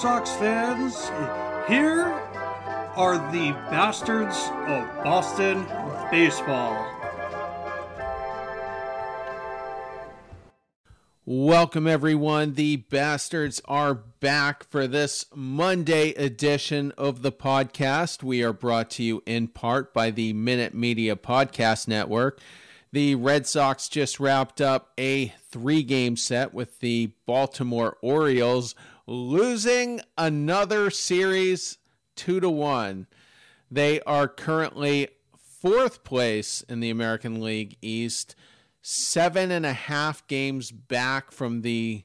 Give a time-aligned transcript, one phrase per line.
[0.00, 1.08] Sox fans.
[1.68, 2.04] Here
[2.94, 4.36] are the bastards
[4.68, 5.66] of Boston
[6.08, 6.86] baseball.
[11.26, 12.54] Welcome, everyone.
[12.54, 18.22] The bastards are back for this Monday edition of the podcast.
[18.22, 22.40] We are brought to you in part by the Minute Media Podcast Network.
[22.92, 28.76] The Red Sox just wrapped up a three game set with the Baltimore Orioles,
[29.08, 31.78] losing another series
[32.14, 33.06] two to one.
[33.70, 38.34] They are currently fourth place in the American League East,
[38.82, 42.04] seven and a half games back from the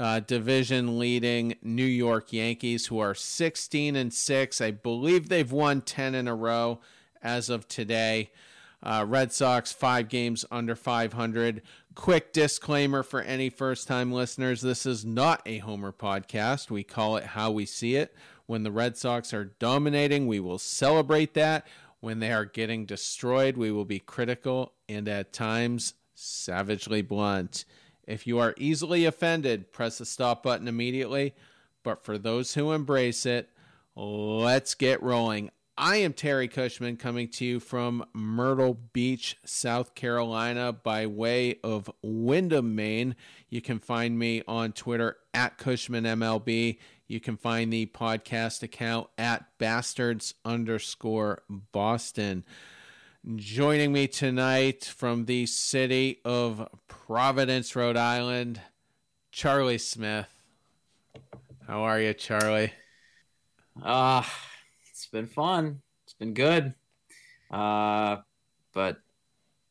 [0.00, 4.60] uh, division leading New York Yankees, who are 16 and 6.
[4.60, 6.80] I believe they've won 10 in a row
[7.22, 8.32] as of today.
[8.82, 11.62] Uh, Red Sox, five games under 500.
[11.94, 16.70] Quick disclaimer for any first time listeners this is not a Homer podcast.
[16.70, 18.14] We call it how we see it.
[18.46, 21.66] When the Red Sox are dominating, we will celebrate that.
[22.00, 27.64] When they are getting destroyed, we will be critical and at times savagely blunt.
[28.06, 31.34] If you are easily offended, press the stop button immediately.
[31.82, 33.50] But for those who embrace it,
[33.94, 35.50] let's get rolling.
[35.84, 41.90] I am Terry Cushman coming to you from Myrtle Beach, South Carolina, by way of
[42.02, 43.16] Windham, Maine.
[43.48, 46.78] You can find me on Twitter at CushmanMLB.
[47.08, 52.44] You can find the podcast account at bastards underscore Boston.
[53.34, 58.60] Joining me tonight from the city of Providence, Rhode Island,
[59.32, 60.28] Charlie Smith.
[61.66, 62.72] How are you, Charlie?
[63.82, 64.20] Ah.
[64.20, 64.51] Uh
[65.12, 65.80] been fun.
[66.04, 66.74] It's been good.
[67.50, 68.16] Uh,
[68.72, 68.98] but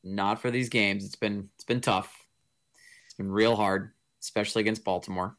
[0.04, 1.04] not for these games.
[1.04, 2.26] It's been it's been tough.
[3.06, 3.92] It's been real hard,
[4.22, 5.36] especially against Baltimore.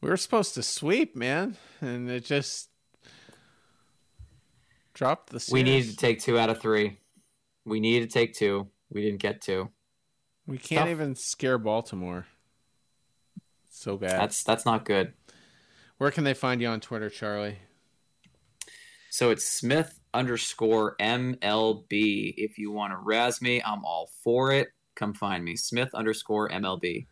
[0.00, 2.70] We were supposed to sweep, man, and it just
[4.94, 5.40] dropped the.
[5.40, 5.52] Series.
[5.52, 6.98] We needed to take two out of three.
[7.66, 8.68] We needed to take two.
[8.90, 9.68] We didn't get two.
[10.46, 10.88] We can't Tough.
[10.88, 12.26] even scare Baltimore.
[13.68, 14.20] So bad.
[14.20, 15.12] That's that's not good.
[15.98, 17.58] Where can they find you on Twitter, Charlie?
[19.12, 22.32] So it's Smith underscore MLB.
[22.36, 24.68] If you want to razz me, I'm all for it.
[24.94, 25.56] Come find me.
[25.56, 27.06] Smith underscore MLB.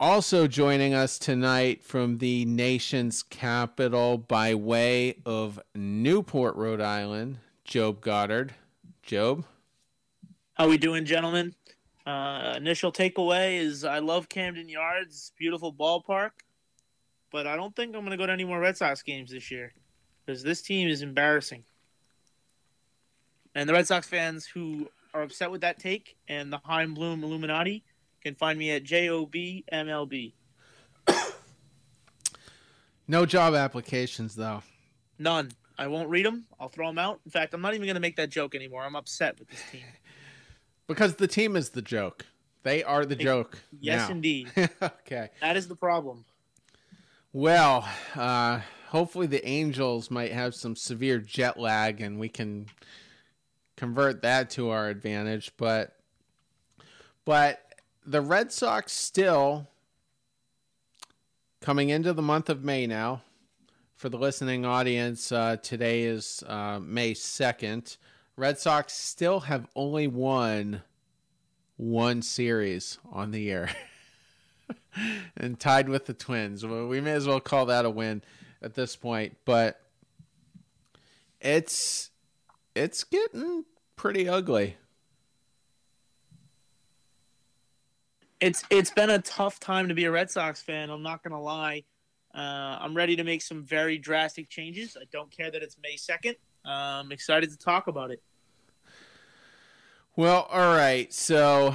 [0.00, 8.00] Also joining us tonight from the nation's capital by way of Newport, Rhode Island, Job
[8.00, 8.54] Goddard.
[9.02, 9.44] Job?
[10.54, 11.54] How are we doing, gentlemen?
[12.06, 16.30] Uh, initial takeaway is I love Camden Yards, beautiful ballpark,
[17.30, 19.50] but I don't think I'm going to go to any more Red Sox games this
[19.50, 19.74] year
[20.24, 21.64] because this team is embarrassing.
[23.54, 27.22] And the Red Sox fans who are upset with that take and the Chaim Bloom
[27.22, 27.84] Illuminati
[28.22, 30.32] can find me at JOBMLB.
[33.08, 34.62] no job applications, though.
[35.18, 35.50] None.
[35.78, 36.46] I won't read them.
[36.60, 37.20] I'll throw them out.
[37.24, 38.84] In fact, I'm not even going to make that joke anymore.
[38.84, 39.82] I'm upset with this team.
[40.86, 42.26] because the team is the joke.
[42.62, 43.58] They are the joke.
[43.80, 44.14] Yes, now.
[44.14, 44.50] indeed.
[44.82, 45.30] okay.
[45.40, 46.24] That is the problem.
[47.32, 48.60] Well, uh,
[48.92, 52.66] hopefully the Angels might have some severe jet lag and we can
[53.74, 55.50] convert that to our advantage.
[55.56, 55.96] But
[57.24, 59.66] but the Red Sox still
[61.62, 63.22] coming into the month of May now.
[63.96, 67.96] For the listening audience, uh, today is uh, May 2nd.
[68.36, 70.82] Red Sox still have only won
[71.76, 73.70] one series on the year
[75.36, 76.66] and tied with the Twins.
[76.66, 78.22] Well, we may as well call that a win
[78.62, 79.80] at this point, but
[81.40, 82.10] it's
[82.74, 83.64] it's getting
[83.96, 84.76] pretty ugly.
[88.40, 90.90] It's it's been a tough time to be a Red Sox fan.
[90.90, 91.84] I'm not gonna lie.
[92.34, 94.96] Uh, I'm ready to make some very drastic changes.
[94.98, 96.36] I don't care that it's May second.
[96.64, 98.22] Uh, I'm excited to talk about it.
[100.16, 101.12] Well, all right.
[101.12, 101.74] So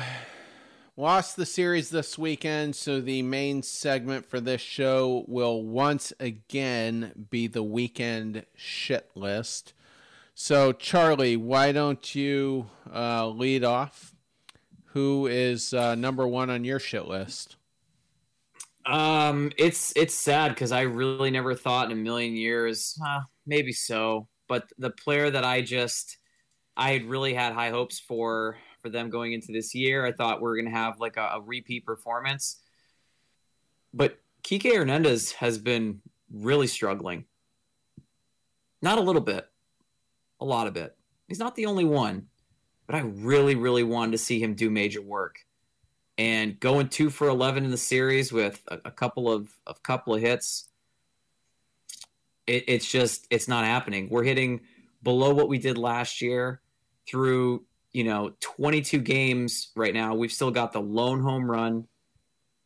[0.98, 7.28] lost the series this weekend, so the main segment for this show will once again
[7.30, 9.74] be the weekend shit list.
[10.34, 14.16] So, Charlie, why don't you uh, lead off?
[14.88, 17.56] Who is uh, number one on your shit list?
[18.88, 23.74] Um, it's it's sad because I really never thought in a million years, uh, maybe
[23.74, 26.18] so, but the player that I just
[26.76, 30.06] I had really had high hopes for for them going into this year.
[30.06, 32.62] I thought we are gonna have like a, a repeat performance,
[33.94, 36.02] but Kike Hernandez has been
[36.32, 37.26] really struggling.
[38.82, 39.50] Not a little bit,
[40.40, 40.96] a lot of it.
[41.28, 42.28] He's not the only one,
[42.86, 45.40] but I really, really wanted to see him do major work.
[46.18, 50.16] And going two for eleven in the series with a, a couple of a couple
[50.16, 50.70] of hits,
[52.46, 54.10] it, it's just it's not happening.
[54.10, 54.62] We're hitting
[55.04, 56.62] below what we did last year
[57.08, 57.66] through
[57.98, 60.14] you know 22 games right now.
[60.14, 61.88] We've still got the lone home run.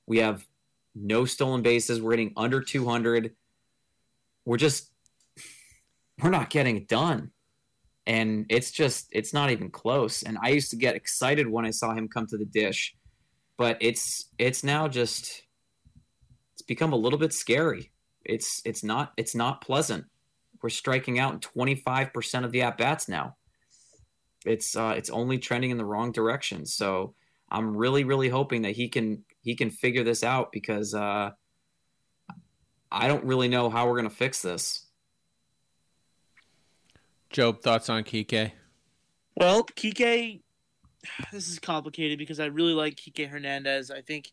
[0.06, 0.45] We have
[0.94, 2.01] no stolen bases.
[2.01, 3.33] We're getting under 200.
[4.44, 4.92] We're just
[6.22, 7.31] we're not getting it done
[8.06, 11.69] and it's just it's not even close and i used to get excited when i
[11.69, 12.95] saw him come to the dish
[13.57, 15.44] but it's it's now just
[16.54, 17.92] it's become a little bit scary
[18.25, 20.06] it's it's not it's not pleasant
[20.62, 23.36] we're striking out in 25% of the at bats now
[24.46, 27.14] it's uh it's only trending in the wrong direction so
[27.50, 31.30] i'm really really hoping that he can he can figure this out because uh
[32.92, 34.88] i don't really know how we're going to fix this
[37.32, 38.52] Job, thoughts on Kike?
[39.38, 40.42] Well, Kike,
[41.32, 43.90] this is complicated because I really like Kike Hernandez.
[43.90, 44.32] I think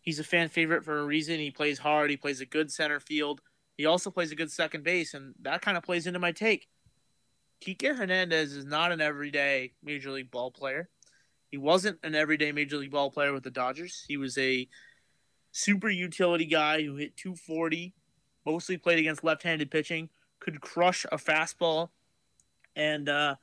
[0.00, 1.38] he's a fan favorite for a reason.
[1.38, 2.10] He plays hard.
[2.10, 3.42] He plays a good center field.
[3.76, 6.68] He also plays a good second base, and that kind of plays into my take.
[7.64, 10.88] Kike Hernandez is not an everyday major league ball player.
[11.50, 14.04] He wasn't an everyday major league ball player with the Dodgers.
[14.08, 14.68] He was a
[15.52, 17.92] super utility guy who hit 240,
[18.46, 20.08] mostly played against left-handed pitching
[20.40, 21.90] could crush a fastball,
[22.74, 23.36] and uh,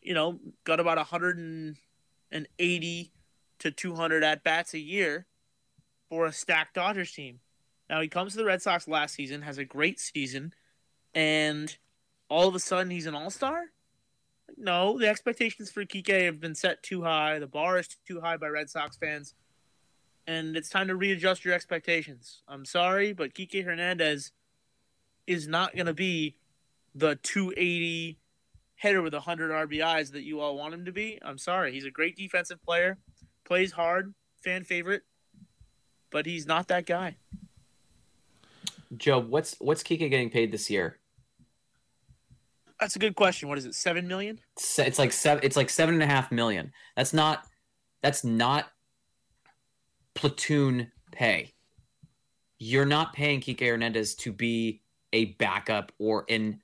[0.00, 3.12] you know got about 180
[3.58, 5.26] to 200 at bats a year
[6.08, 7.40] for a stacked Dodgers team.
[7.90, 10.54] Now he comes to the Red Sox last season, has a great season,
[11.14, 11.76] and
[12.28, 13.64] all of a sudden he's an all star.
[14.56, 17.38] No, the expectations for Kike have been set too high.
[17.38, 19.34] The bar is too high by Red Sox fans,
[20.26, 22.42] and it's time to readjust your expectations.
[22.48, 24.32] I'm sorry, but Kike Hernandez
[25.26, 26.36] is not going to be
[26.94, 28.18] the 280
[28.74, 31.18] hitter with 100 RBIs that you all want him to be.
[31.22, 31.72] I'm sorry.
[31.72, 32.98] He's a great defensive player,
[33.44, 35.02] plays hard, fan favorite,
[36.10, 37.16] but he's not that guy.
[38.96, 40.98] Joe, what's what's Kike getting paid this year?
[42.80, 43.48] That's a good question.
[43.48, 43.74] What is it?
[43.74, 44.38] Seven million?
[44.56, 45.42] It's like seven.
[45.42, 46.72] It's like seven and a half million.
[46.96, 47.44] That's not.
[48.02, 48.66] That's not
[50.14, 51.52] platoon pay.
[52.58, 54.82] You're not paying Kike Hernandez to be
[55.12, 56.60] a backup or in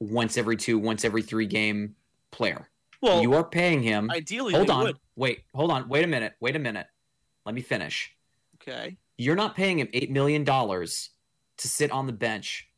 [0.00, 1.94] once every two, once every three game
[2.30, 2.68] player.
[3.02, 4.10] Well, you are paying him.
[4.10, 4.84] Ideally, hold on.
[4.84, 4.96] Would.
[5.16, 5.88] Wait, hold on.
[5.88, 6.34] Wait a minute.
[6.40, 6.86] Wait a minute.
[7.44, 8.12] Let me finish.
[8.60, 8.96] Okay.
[9.18, 10.88] You're not paying him $8 million to
[11.58, 12.68] sit on the bench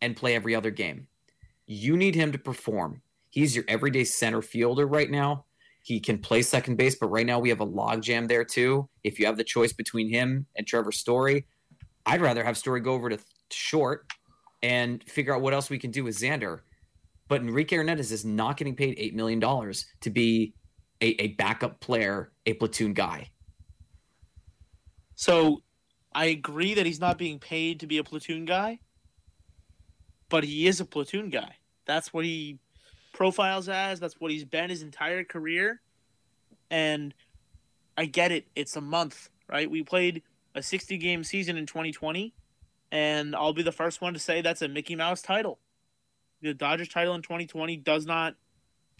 [0.00, 1.08] and play every other game.
[1.66, 3.02] You need him to perform.
[3.30, 5.46] He's your everyday center fielder right now.
[5.82, 8.88] He can play second base, but right now we have a logjam there too.
[9.02, 11.46] If you have the choice between him and Trevor Story,
[12.06, 13.18] I'd rather have Story go over to
[13.50, 14.06] short
[14.62, 16.60] and figure out what else we can do with Xander.
[17.28, 20.54] But Enrique Hernandez is not getting paid $8 million to be
[21.00, 23.30] a, a backup player, a platoon guy.
[25.16, 25.62] So
[26.14, 28.78] I agree that he's not being paid to be a platoon guy,
[30.28, 31.56] but he is a platoon guy.
[31.86, 32.58] That's what he
[33.12, 34.00] profiles as.
[34.00, 35.80] That's what he's been his entire career.
[36.70, 37.14] And
[37.96, 38.46] I get it.
[38.56, 39.70] It's a month, right?
[39.70, 40.22] We played
[40.54, 42.34] a 60 game season in 2020
[42.94, 45.58] and I'll be the first one to say that's a Mickey Mouse title.
[46.42, 48.36] The Dodgers title in 2020 does not,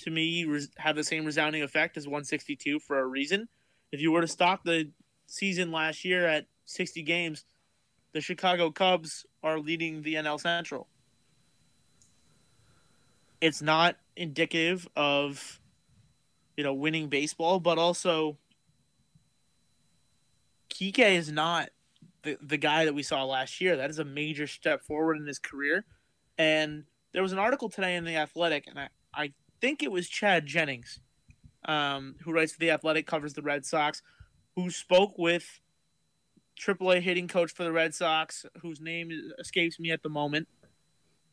[0.00, 0.45] to me,
[0.79, 3.49] have the same resounding effect as 162 for a reason.
[3.93, 4.91] If you were to stop the
[5.26, 7.45] season last year at 60 games,
[8.12, 10.88] the Chicago Cubs are leading the NL Central.
[13.45, 15.61] It's not indicative of,
[16.57, 18.39] you know, winning baseball, but also
[20.71, 21.69] Kike is not
[22.23, 23.77] the the guy that we saw last year.
[23.77, 25.85] That is a major step forward in his career.
[26.39, 30.09] And there was an article today in the Athletic, and I, I think it was
[30.09, 31.01] Chad Jennings,
[31.67, 34.01] um, who writes for the Athletic, covers the Red Sox,
[34.57, 35.61] who spoke with
[36.59, 40.49] AAA hitting coach for the Red Sox, whose name escapes me at the moment,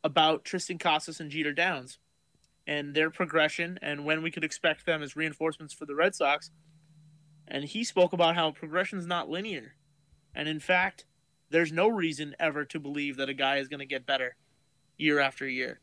[0.03, 1.99] about Triston Casas and Jeter Downs
[2.67, 6.51] and their progression and when we could expect them as reinforcements for the Red Sox.
[7.47, 9.75] And he spoke about how progression is not linear.
[10.33, 11.05] And in fact,
[11.49, 14.35] there's no reason ever to believe that a guy is going to get better
[14.97, 15.81] year after year.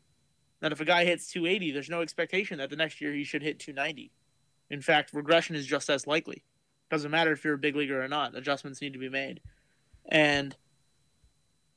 [0.61, 3.43] That if a guy hits 280, there's no expectation that the next year he should
[3.43, 4.11] hit 290.
[4.69, 6.43] In fact, regression is just as likely.
[6.89, 9.41] Doesn't matter if you're a big leaguer or not, adjustments need to be made.
[10.07, 10.55] And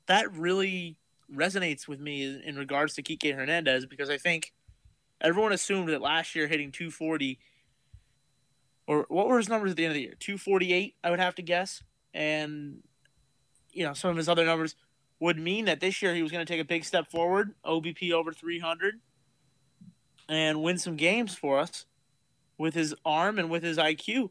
[0.06, 0.96] that really
[1.34, 4.52] resonates with me in regards to Kike Hernandez because I think
[5.20, 7.38] everyone assumed that last year hitting 240
[8.86, 10.14] or what were his numbers at the end of the year?
[10.18, 11.82] 248, I would have to guess.
[12.12, 12.82] And
[13.70, 14.74] you know, some of his other numbers
[15.20, 18.12] would mean that this year he was going to take a big step forward, OBP
[18.12, 19.00] over 300
[20.28, 21.86] and win some games for us
[22.58, 24.30] with his arm and with his IQ.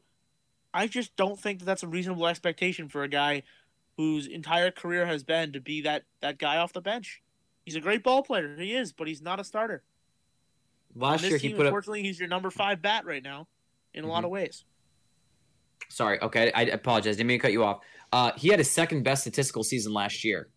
[0.74, 3.44] I just don't think that that's a reasonable expectation for a guy
[3.98, 7.22] whose entire career has been to be that that guy off the bench.
[7.66, 9.84] He's a great ball player, he is, but he's not a starter.
[10.96, 12.06] Last year team, he put unfortunately, up...
[12.06, 13.48] he's your number five bat right now,
[13.94, 14.12] in a mm-hmm.
[14.12, 14.66] lot of ways.
[15.90, 17.18] Sorry, okay, I apologize.
[17.18, 17.82] Didn't mean to cut you off.
[18.12, 20.50] Uh, he had his second best statistical season last year.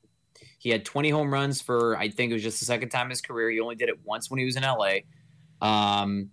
[0.58, 3.10] He had 20 home runs for I think it was just the second time in
[3.10, 3.50] his career.
[3.50, 5.00] He only did it once when he was in LA.
[5.60, 6.30] Um,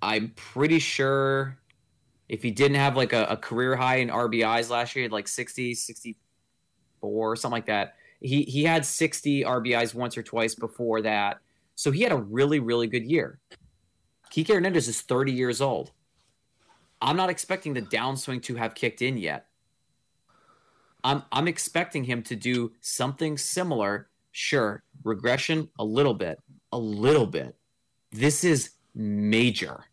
[0.00, 1.58] I'm pretty sure
[2.28, 5.74] if he didn't have like a, a, career high in RBIs last year, like 60,
[5.74, 7.94] 64, something like that.
[8.20, 11.38] He he had 60 RBIs once or twice before that.
[11.74, 13.38] So he had a really, really good year.
[14.32, 15.92] Kike Hernandez is 30 years old.
[17.00, 19.46] I'm not expecting the downswing to have kicked in yet.
[21.04, 24.08] I'm I'm expecting him to do something similar.
[24.32, 26.40] Sure, regression a little bit,
[26.72, 27.56] a little bit.
[28.10, 29.84] This is major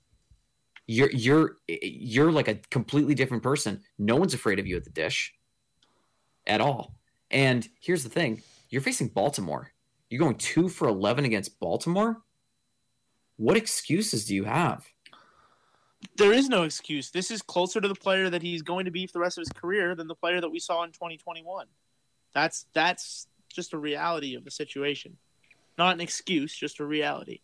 [0.87, 3.81] you're you're you're like a completely different person.
[3.97, 5.33] No one's afraid of you at the dish
[6.45, 6.95] at all.
[7.31, 9.71] And here's the thing: you're facing Baltimore.
[10.09, 12.21] You're going two for eleven against Baltimore.
[13.37, 14.85] What excuses do you have?
[16.17, 17.09] There is no excuse.
[17.09, 19.41] This is closer to the player that he's going to be for the rest of
[19.41, 21.65] his career than the player that we saw in 2021.
[22.33, 25.17] That's that's just a reality of the situation.
[25.77, 27.41] Not an excuse, just a reality.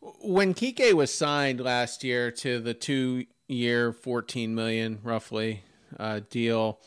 [0.00, 5.62] When Kike was signed last year to the two year, 14 million roughly
[5.98, 6.80] uh, deal,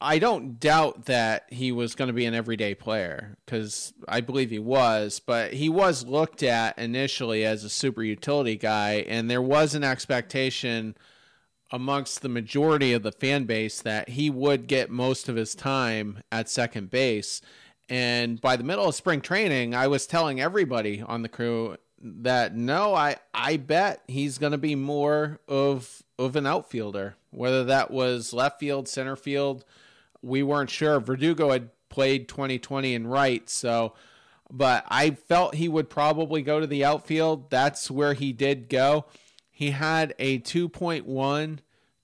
[0.00, 4.50] I don't doubt that he was going to be an everyday player because I believe
[4.50, 9.42] he was, but he was looked at initially as a super utility guy, and there
[9.42, 10.96] was an expectation
[11.70, 16.22] amongst the majority of the fan base that he would get most of his time
[16.30, 17.40] at second base.
[17.88, 22.54] And by the middle of spring training, I was telling everybody on the crew that
[22.54, 27.16] no, I I bet he's going to be more of of an outfielder.
[27.30, 29.64] Whether that was left field, center field,
[30.22, 31.00] we weren't sure.
[31.00, 33.94] Verdugo had played 2020 in right, so
[34.50, 37.50] but I felt he would probably go to the outfield.
[37.50, 39.06] That's where he did go.
[39.50, 41.58] He had a 2.1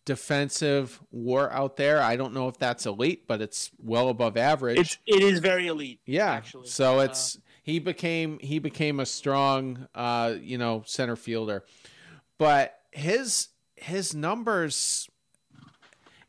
[0.04, 2.02] defensive war out there.
[2.02, 4.78] I don't know if that's elite, but it's well above average.
[4.78, 6.00] It's it is very elite.
[6.06, 6.30] Yeah.
[6.30, 6.68] Actually.
[6.68, 11.64] So it's uh, he became he became a strong uh, you know center fielder,
[12.38, 15.08] but his his numbers.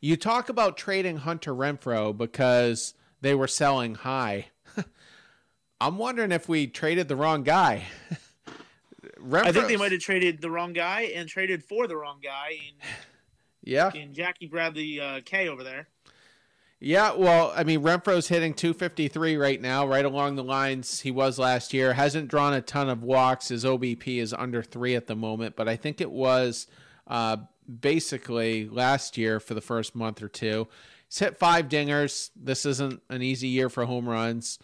[0.00, 4.46] You talk about trading Hunter Renfroe because they were selling high.
[5.80, 7.84] I'm wondering if we traded the wrong guy.
[9.32, 12.50] I think they might have traded the wrong guy and traded for the wrong guy.
[12.50, 12.88] In,
[13.62, 15.86] yeah, in Jackie Bradley uh, K over there.
[16.84, 21.38] Yeah, well, I mean, Renfroe's hitting 253 right now, right along the lines he was
[21.38, 21.92] last year.
[21.92, 23.50] Hasn't drawn a ton of walks.
[23.50, 26.66] His OBP is under three at the moment, but I think it was
[27.06, 27.36] uh,
[27.80, 30.66] basically last year for the first month or two.
[31.08, 32.30] He's hit five dingers.
[32.34, 34.58] This isn't an easy year for home runs.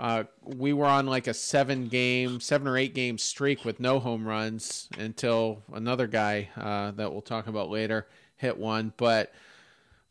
[0.00, 4.00] Uh, we were on like a seven game, seven or eight game streak with no
[4.00, 8.92] home runs until another guy uh, that we'll talk about later hit one.
[8.96, 9.32] But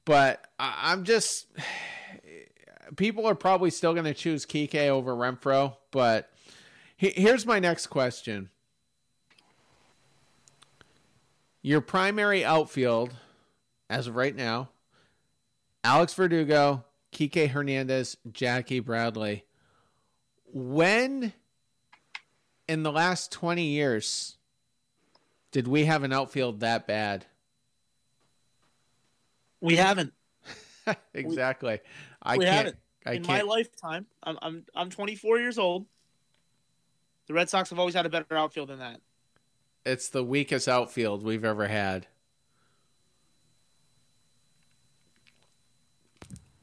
[0.06, 1.48] but I'm just
[2.96, 5.76] people are probably still going to choose Kike over Renfroe.
[5.92, 6.32] But
[6.98, 8.50] here's my next question:
[11.62, 13.14] Your primary outfield,
[13.90, 14.70] as of right now,
[15.84, 19.46] Alex Verdugo, Kike Hernandez, Jackie Bradley.
[20.54, 21.34] When
[22.68, 24.38] in the last 20 years
[25.52, 27.26] did we have an outfield that bad?
[29.62, 30.14] We haven't.
[31.14, 31.80] exactly.
[32.22, 32.56] I we can't.
[32.56, 32.78] Haven't.
[33.06, 33.48] I In can't.
[33.48, 35.86] my lifetime, I'm I'm I'm 24 years old.
[37.28, 39.00] The Red Sox have always had a better outfield than that.
[39.86, 42.08] It's the weakest outfield we've ever had.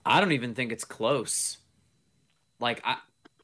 [0.04, 1.58] I don't even think it's close.
[2.60, 2.96] Like I,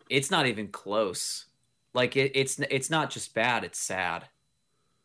[0.09, 1.47] it's not even close.
[1.93, 4.27] Like it, it's it's not just bad; it's sad.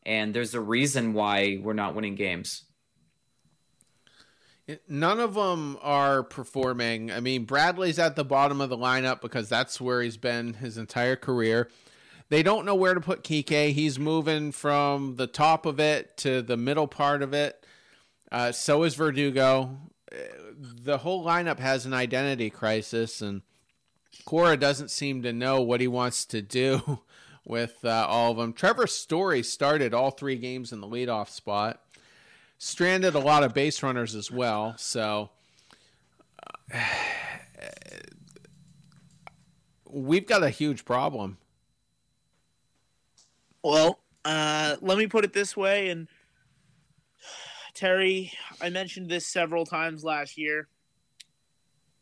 [0.06, 2.64] And there's a reason why we're not winning games.
[4.88, 7.12] None of them are performing.
[7.12, 10.78] I mean, Bradley's at the bottom of the lineup because that's where he's been his
[10.78, 11.70] entire career.
[12.30, 13.74] They don't know where to put Kike.
[13.74, 17.66] He's moving from the top of it to the middle part of it.
[18.32, 19.78] Uh, so is Verdugo.
[20.60, 23.42] the whole lineup has an identity crisis, and
[24.26, 27.00] Cora doesn't seem to know what he wants to do
[27.46, 28.54] with uh, all of them.
[28.54, 31.82] Trevor Story started all three games in the leadoff spot,
[32.60, 34.76] stranded a lot of base runners as well.
[34.78, 35.32] So
[36.72, 36.80] uh,
[39.90, 41.38] we've got a huge problem.
[43.64, 46.08] Well, uh, let me put it this way, and
[47.74, 50.68] Terry, I mentioned this several times last year,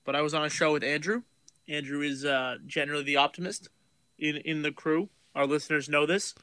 [0.05, 1.23] but I was on a show with Andrew.
[1.67, 3.69] Andrew is uh, generally the optimist
[4.17, 5.09] in in the crew.
[5.35, 6.33] Our listeners know this.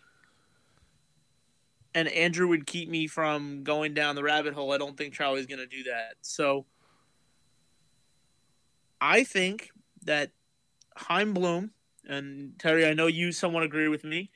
[1.95, 4.73] And Andrew would keep me from going down the rabbit hole.
[4.73, 6.17] I don't think Charlie's going to do that.
[6.23, 6.67] So
[9.01, 9.71] I think
[10.05, 10.33] that
[10.97, 11.71] Chaim Bloom
[12.05, 14.31] and Terry, I know you somewhat agree with me,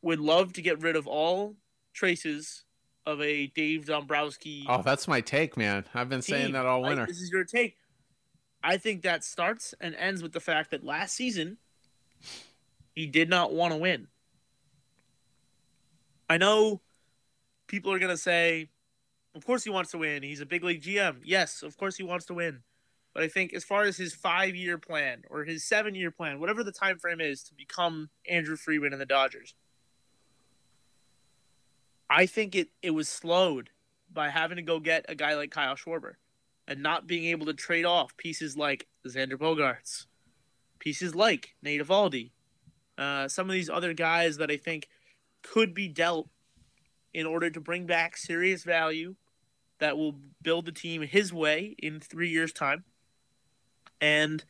[0.00, 1.56] would love to get rid of all
[1.92, 2.64] traces
[3.04, 4.64] of a Dave Dombrowski.
[4.68, 5.84] Oh, that's my take, man.
[5.92, 6.36] I've been team.
[6.36, 7.02] saying that all winter.
[7.02, 7.76] Like, this is your take.
[8.62, 11.58] I think that starts and ends with the fact that last season
[12.94, 14.06] he did not want to win.
[16.28, 16.80] I know
[17.66, 18.68] people are going to say,
[19.34, 20.22] of course he wants to win.
[20.22, 21.18] He's a big league GM.
[21.24, 22.62] Yes, of course he wants to win.
[23.14, 26.40] But I think as far as his five year plan or his seven year plan,
[26.40, 29.54] whatever the time frame is to become Andrew Friedman and the Dodgers,
[32.08, 33.70] I think it, it was slowed
[34.12, 36.14] by having to go get a guy like Kyle Schwarber
[36.68, 40.06] and not being able to trade off pieces like Xander Bogaerts,
[40.78, 42.30] pieces like Nate Eovaldi,
[42.98, 44.88] uh, some of these other guys that I think
[45.42, 46.28] could be dealt
[47.12, 49.14] in order to bring back serious value
[49.78, 52.84] that will build the team his way in three years' time.
[54.00, 54.44] And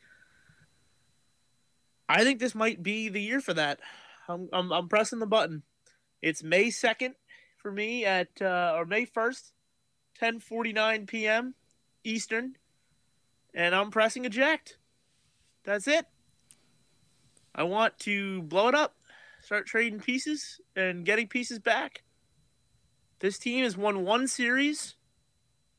[2.07, 3.79] I think this might be the year for that.
[4.27, 5.63] I'm, I'm, I'm pressing the button.
[6.21, 7.13] It's May 2nd
[7.57, 9.51] for me at, uh, or May 1st,
[10.21, 11.55] 10.49 p.m.
[12.03, 12.55] Eastern.
[13.53, 14.77] And I'm pressing eject.
[15.63, 16.05] That's it.
[17.55, 18.95] I want to blow it up,
[19.43, 22.03] start trading pieces and getting pieces back.
[23.19, 24.95] This team has won one series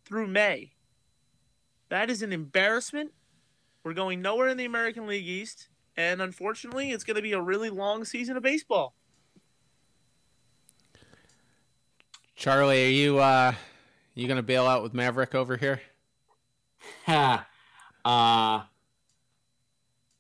[0.05, 0.72] through May.
[1.88, 3.12] That is an embarrassment.
[3.83, 7.40] We're going nowhere in the American League East, and unfortunately, it's going to be a
[7.40, 8.94] really long season of baseball.
[12.37, 13.53] Charlie, are you uh
[14.14, 15.81] you going to bail out with Maverick over here?
[17.07, 17.46] Ha.
[18.05, 18.62] uh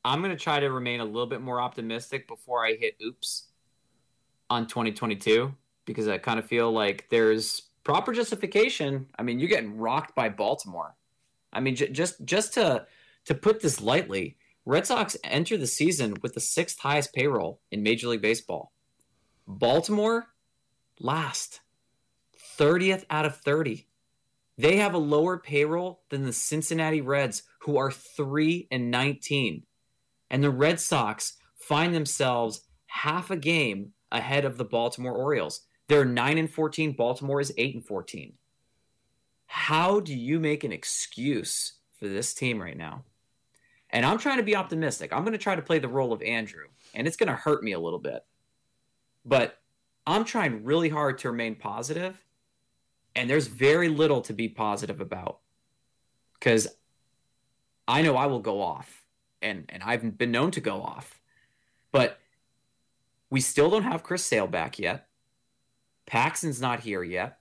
[0.04, 3.48] I'm going to try to remain a little bit more optimistic before I hit oops
[4.50, 5.54] on 2022
[5.86, 9.06] because I kind of feel like there's proper justification.
[9.18, 10.94] I mean, you're getting rocked by Baltimore.
[11.52, 12.86] I mean, j- just just to
[13.24, 14.36] to put this lightly,
[14.66, 18.72] Red Sox enter the season with the sixth highest payroll in Major League Baseball.
[19.46, 20.26] Baltimore
[21.00, 21.60] last,
[22.58, 23.86] 30th out of 30.
[24.56, 29.64] They have a lower payroll than the Cincinnati Reds, who are 3 and 19
[30.30, 35.62] and the Red Sox find themselves half a game ahead of the Baltimore Orioles.
[35.88, 38.34] They're 9 and 14, Baltimore is 8 and 14.
[39.46, 43.04] How do you make an excuse for this team right now?
[43.90, 45.12] And I'm trying to be optimistic.
[45.12, 47.62] I'm going to try to play the role of Andrew, and it's going to hurt
[47.62, 48.24] me a little bit.
[49.24, 49.58] But
[50.06, 52.20] I'm trying really hard to remain positive,
[53.14, 55.38] and there's very little to be positive about
[56.34, 56.66] because
[57.86, 59.03] I know I will go off
[59.44, 61.20] and and I've been known to go off.
[61.92, 62.18] But
[63.30, 65.06] we still don't have Chris Sale back yet.
[66.06, 67.38] Paxton's not here yet.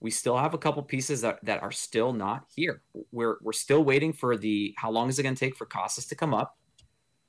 [0.00, 2.82] We still have a couple pieces that, that are still not here.
[3.12, 6.06] We're we're still waiting for the how long is it going to take for Casas
[6.06, 6.58] to come up?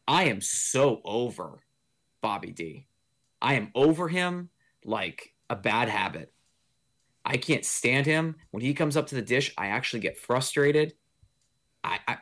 [0.07, 1.59] I am so over
[2.21, 2.87] Bobby D.
[3.41, 4.49] I am over him
[4.83, 6.33] like a bad habit.
[7.25, 8.35] I can't stand him.
[8.51, 10.93] When he comes up to the dish, I actually get frustrated.
[11.83, 12.17] I, I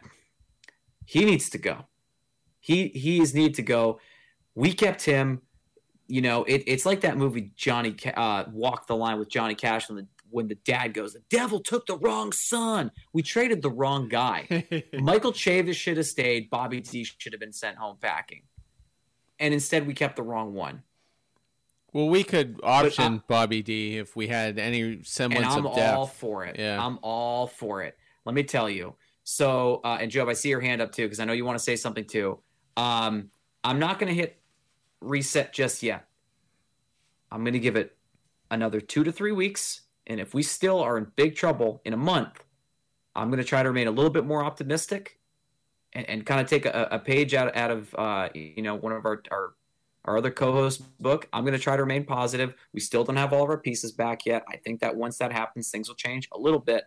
[1.12, 1.88] he needs to go.
[2.62, 4.00] He he is need to go.
[4.56, 5.42] We kept him.
[6.08, 9.90] You know, it, it's like that movie Johnny uh, Walk the Line with Johnny Cash
[9.90, 12.92] when the when the dad goes, the devil took the wrong son.
[13.12, 14.66] We traded the wrong guy.
[14.94, 16.50] Michael Chavis should have stayed.
[16.50, 18.44] Bobby D should have been sent home packing,
[19.38, 20.82] and instead we kept the wrong one.
[21.92, 25.78] Well, we could option Bobby D if we had any semblance of depth.
[25.78, 26.56] I'm all for it.
[26.58, 26.86] Yeah.
[26.86, 27.98] I'm all for it.
[28.24, 31.20] Let me tell you, so, uh, and Job, I see your hand up too because
[31.20, 32.40] I know you want to say something too.
[32.78, 33.30] Um,
[33.64, 34.42] I'm not going to hit
[35.02, 36.08] reset just yet.
[37.32, 37.96] I'm going to give it
[38.50, 41.98] another two to three weeks, and if we still are in big trouble in a
[41.98, 42.44] month,
[43.16, 45.20] I'm going to try to remain a little bit more optimistic
[45.94, 48.92] and, and kind of take a, a, page out out of uh, you know one
[48.94, 49.54] of our our
[50.06, 51.28] our other co-host book.
[51.32, 52.56] I'm going to try to remain positive.
[52.74, 54.44] We still don't have all of our pieces back yet.
[54.50, 56.86] I think that once that happens, things will change a little bit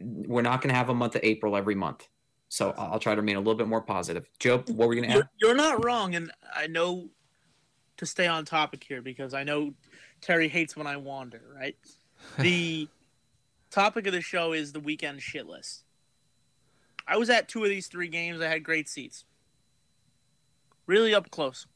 [0.00, 2.08] we're not going to have a month of April every month.
[2.48, 4.28] So I'll try to remain a little bit more positive.
[4.38, 5.28] Joe, what were you going to add?
[5.38, 7.08] You're, you're not wrong, and I know
[7.98, 9.72] to stay on topic here because I know
[10.20, 11.42] Terry hates when I wander.
[11.56, 11.76] Right.
[12.38, 12.86] The
[13.70, 15.84] topic of the show is the weekend shit list.
[17.06, 18.42] I was at two of these three games.
[18.42, 19.24] I had great seats,
[20.86, 21.66] really up close.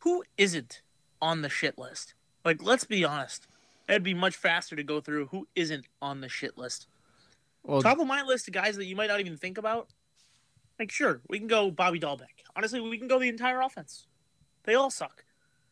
[0.00, 0.82] Who isn't
[1.22, 2.14] on the shit list?
[2.44, 3.46] Like, let's be honest.
[3.88, 6.86] It'd be much faster to go through who isn't on the shit list.
[7.64, 9.88] Well, Top of my list of guys that you might not even think about.
[10.78, 12.26] Like, sure, we can go Bobby Dalbec.
[12.56, 14.06] Honestly, we can go the entire offense.
[14.64, 15.24] They all suck.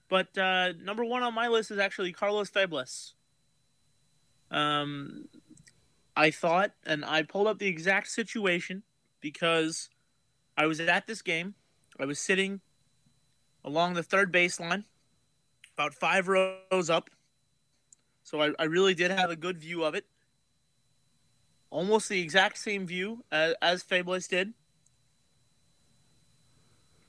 [0.09, 3.15] But uh, number one on my list is actually Carlos Febles.
[4.51, 5.29] Um,
[6.17, 8.83] I thought, and I pulled up the exact situation
[9.21, 9.89] because
[10.57, 11.55] I was at this game.
[11.99, 12.61] I was sitting
[13.65, 14.85] along the third baseline,
[15.77, 17.11] about five rows up.
[18.23, 20.07] So I, I really did have a good view of it
[21.71, 24.53] almost the exact same view as, as Febles did.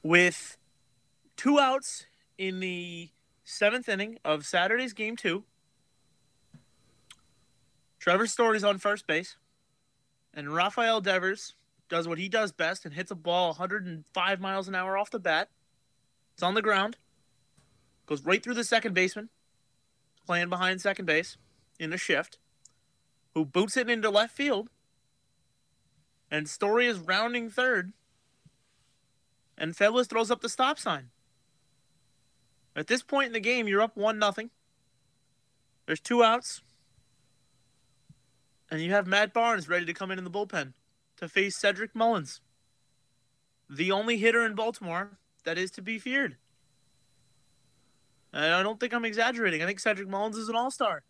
[0.03, 0.57] With
[1.35, 2.05] two outs
[2.37, 3.09] in the
[3.43, 5.43] seventh inning of Saturday's game two,
[7.99, 9.35] Trevor Story's on first base,
[10.33, 11.53] and Rafael Devers
[11.87, 15.19] does what he does best and hits a ball 105 miles an hour off the
[15.19, 15.49] bat.
[16.33, 16.97] It's on the ground,
[18.07, 19.29] goes right through the second baseman,
[20.25, 21.37] playing behind second base
[21.79, 22.39] in a shift
[23.33, 24.69] who boots it into left field.
[26.29, 27.93] And Story is rounding third.
[29.57, 31.09] And Febles throws up the stop sign.
[32.75, 34.49] At this point in the game, you're up one nothing.
[35.85, 36.61] There's two outs.
[38.69, 40.73] And you have Matt Barnes ready to come in in the bullpen
[41.17, 42.39] to face Cedric Mullins.
[43.69, 46.37] The only hitter in Baltimore that is to be feared.
[48.33, 49.61] And I don't think I'm exaggerating.
[49.61, 51.03] I think Cedric Mullins is an all-star.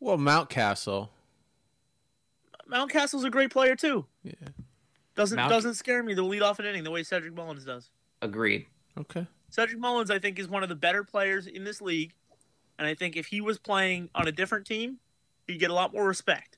[0.00, 1.10] well, Mountcastle.
[2.70, 4.06] Mountcastle's a great player too.
[4.22, 4.32] Yeah.
[5.14, 7.90] Doesn't Mount- doesn't scare me to lead off an inning the way Cedric Mullins does.
[8.22, 8.66] Agreed.
[8.98, 9.26] Okay.
[9.50, 12.14] Cedric Mullins, I think, is one of the better players in this league,
[12.78, 14.98] and I think if he was playing on a different team,
[15.46, 16.56] he'd get a lot more respect.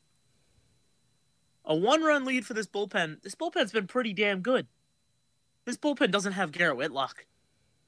[1.65, 3.23] A one-run lead for this bullpen.
[3.23, 4.67] This bullpen's been pretty damn good.
[5.65, 7.27] This bullpen doesn't have Garrett Whitlock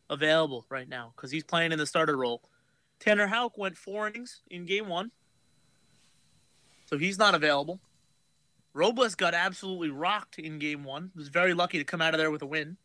[0.08, 2.42] available right now because he's playing in the starter role.
[2.98, 5.10] Tanner Houck went four innings in game one,
[6.86, 7.80] so he's not available.
[8.76, 11.10] Robles got absolutely rocked in game one.
[11.16, 12.76] Was very lucky to come out of there with a win.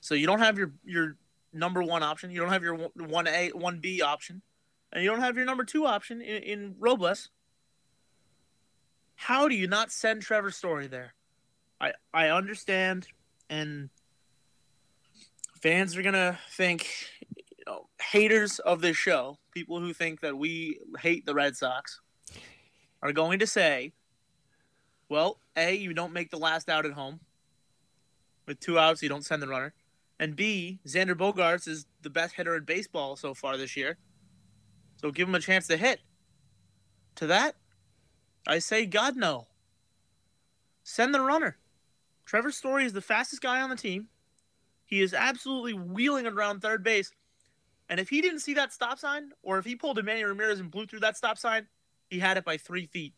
[0.00, 1.16] So you don't have your your
[1.52, 2.30] number one option.
[2.30, 4.40] You don't have your one A one B option,
[4.90, 7.28] and you don't have your number two option in, in Robles.
[9.16, 11.12] How do you not send Trevor Story there?
[11.78, 13.08] I I understand,
[13.50, 13.90] and
[15.60, 16.88] fans are gonna think,
[17.36, 22.00] you know, haters of this show, people who think that we hate the Red Sox,
[23.02, 23.92] are going to say,
[25.08, 27.20] well, a you don't make the last out at home.
[28.46, 29.74] With two outs, you don't send the runner.
[30.18, 33.98] And B, Xander Bogaerts is the best hitter in baseball so far this year.
[34.96, 36.00] So give him a chance to hit.
[37.16, 37.56] To that,
[38.46, 39.46] I say God no.
[40.82, 41.56] Send the runner.
[42.24, 44.08] Trevor Story is the fastest guy on the team.
[44.84, 47.12] He is absolutely wheeling around third base.
[47.88, 50.70] And if he didn't see that stop sign, or if he pulled Emmanuel Ramirez and
[50.70, 51.66] blew through that stop sign,
[52.08, 53.14] he had it by three feet.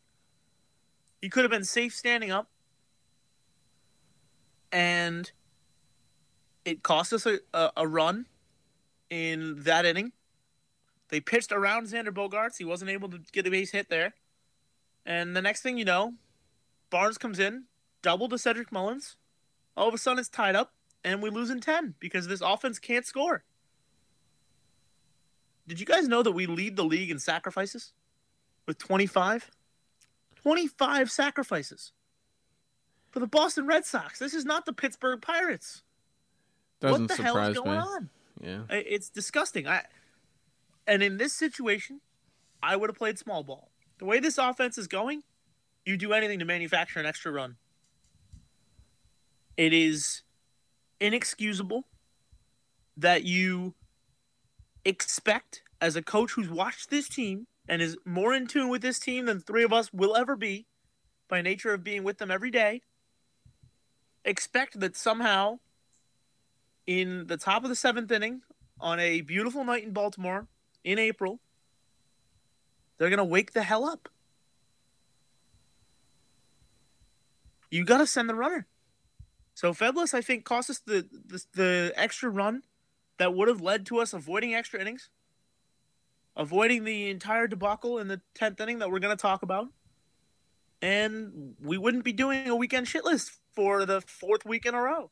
[1.21, 2.49] He could have been safe standing up.
[4.71, 5.31] And
[6.65, 8.27] it cost us a, a, a run
[9.11, 10.13] in that inning.
[11.09, 12.59] They pitched around Xander Bogaerts.
[12.59, 14.15] He wasn't able to get a base hit there.
[15.07, 16.15] And the next thing you know,
[16.91, 17.65] Barnes comes in,
[18.03, 19.17] double to Cedric Mullins.
[19.77, 22.79] All of a sudden it's tied up, and we lose in 10 because this offense
[22.79, 23.45] can't score.
[25.67, 27.93] Did you guys know that we lead the league in sacrifices
[28.67, 29.51] with 25?
[30.43, 31.93] 25 sacrifices
[33.11, 34.19] for the Boston Red Sox.
[34.19, 35.83] This is not the Pittsburgh Pirates.
[36.81, 37.77] Doesn't what the hell is going me.
[37.77, 38.11] on?
[38.41, 38.63] Yeah.
[38.71, 39.67] It's disgusting.
[39.67, 39.83] I
[40.87, 42.01] and in this situation,
[42.63, 43.71] I would have played small ball.
[43.99, 45.23] The way this offense is going,
[45.85, 47.57] you do anything to manufacture an extra run.
[49.57, 50.23] It is
[51.01, 51.85] inexcusable
[52.97, 53.75] that you
[54.85, 58.99] expect as a coach who's watched this team and is more in tune with this
[58.99, 60.67] team than three of us will ever be
[61.29, 62.81] by nature of being with them every day
[64.25, 65.59] expect that somehow
[66.87, 68.43] in the top of the seventh inning
[68.81, 70.47] on a beautiful night in Baltimore
[70.85, 71.41] in April,
[72.97, 74.09] they're going to wake the hell up.
[77.71, 78.67] You got to send the runner.
[79.55, 82.63] So Febles, I think, cost us the, the the extra run
[83.19, 85.11] that would have led to us avoiding extra innings,
[86.39, 89.69] avoiding the entire debacle in the tenth inning that we're going to talk about.
[90.81, 94.81] and we wouldn't be doing a weekend shit list for the fourth week in a
[94.81, 95.11] row.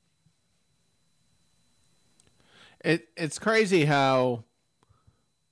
[2.84, 4.44] It it's crazy how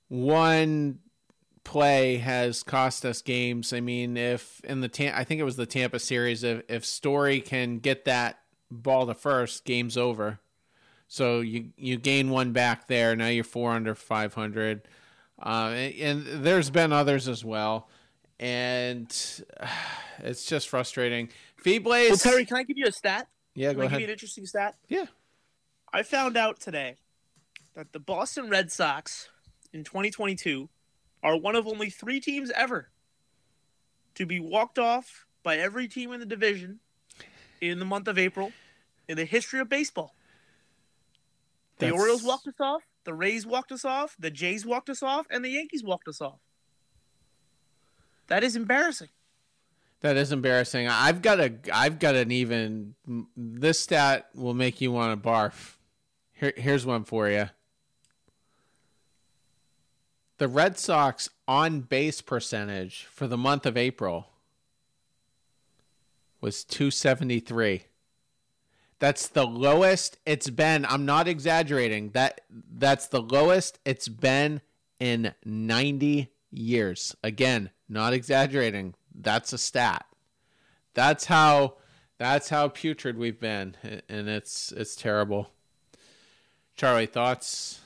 [0.07, 0.99] one
[1.63, 3.73] play has cost us games.
[3.73, 6.85] I mean, if in the Tam- I think it was the Tampa series, if if
[6.85, 8.39] Story can get that
[8.71, 10.39] ball to first, game's over.
[11.07, 13.15] So you you gain one back there.
[13.15, 14.87] Now you're four under five hundred,
[15.41, 17.89] uh, and, and there's been others as well,
[18.39, 19.09] and
[19.59, 19.67] uh,
[20.19, 21.29] it's just frustrating.
[21.57, 21.93] Febles.
[22.09, 23.27] Well, Terry, can I give you a stat?
[23.55, 23.99] yeah, Can go I give ahead.
[24.01, 24.75] you an interesting stat?
[24.87, 25.05] Yeah.
[25.93, 26.97] I found out today
[27.75, 29.29] that the Boston Red Sox
[29.73, 30.69] in 2022
[31.23, 32.89] are one of only three teams ever
[34.15, 36.79] to be walked off by every team in the division
[37.61, 38.51] in the month of April
[39.07, 40.13] in the history of baseball.
[41.79, 45.01] The That's- Orioles walked us off, the Rays walked us off, the Jays walked us
[45.01, 46.39] off, and the Yankees walked us off.
[48.27, 49.09] That is embarrassing.
[50.01, 50.87] That is embarrassing.
[50.87, 51.53] I've got a.
[51.73, 52.95] I've got an even.
[53.35, 55.75] This stat will make you want to barf.
[56.33, 57.49] Here, here's one for you.
[60.37, 64.27] The Red Sox on base percentage for the month of April
[66.41, 67.83] was 273.
[68.99, 70.85] That's the lowest it's been.
[70.85, 72.11] I'm not exaggerating.
[72.11, 74.61] That that's the lowest it's been
[74.99, 77.15] in 90 years.
[77.23, 78.95] Again, not exaggerating.
[79.13, 80.05] That's a stat.
[80.93, 81.75] That's how
[82.17, 83.75] that's how putrid we've been
[84.07, 85.51] and it's it's terrible.
[86.75, 87.81] Charlie, thoughts?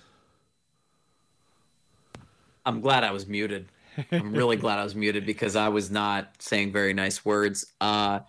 [2.66, 3.68] I'm glad I was muted.
[4.12, 7.66] I'm really glad I was muted because I was not saying very nice words.
[7.82, 8.20] Uh,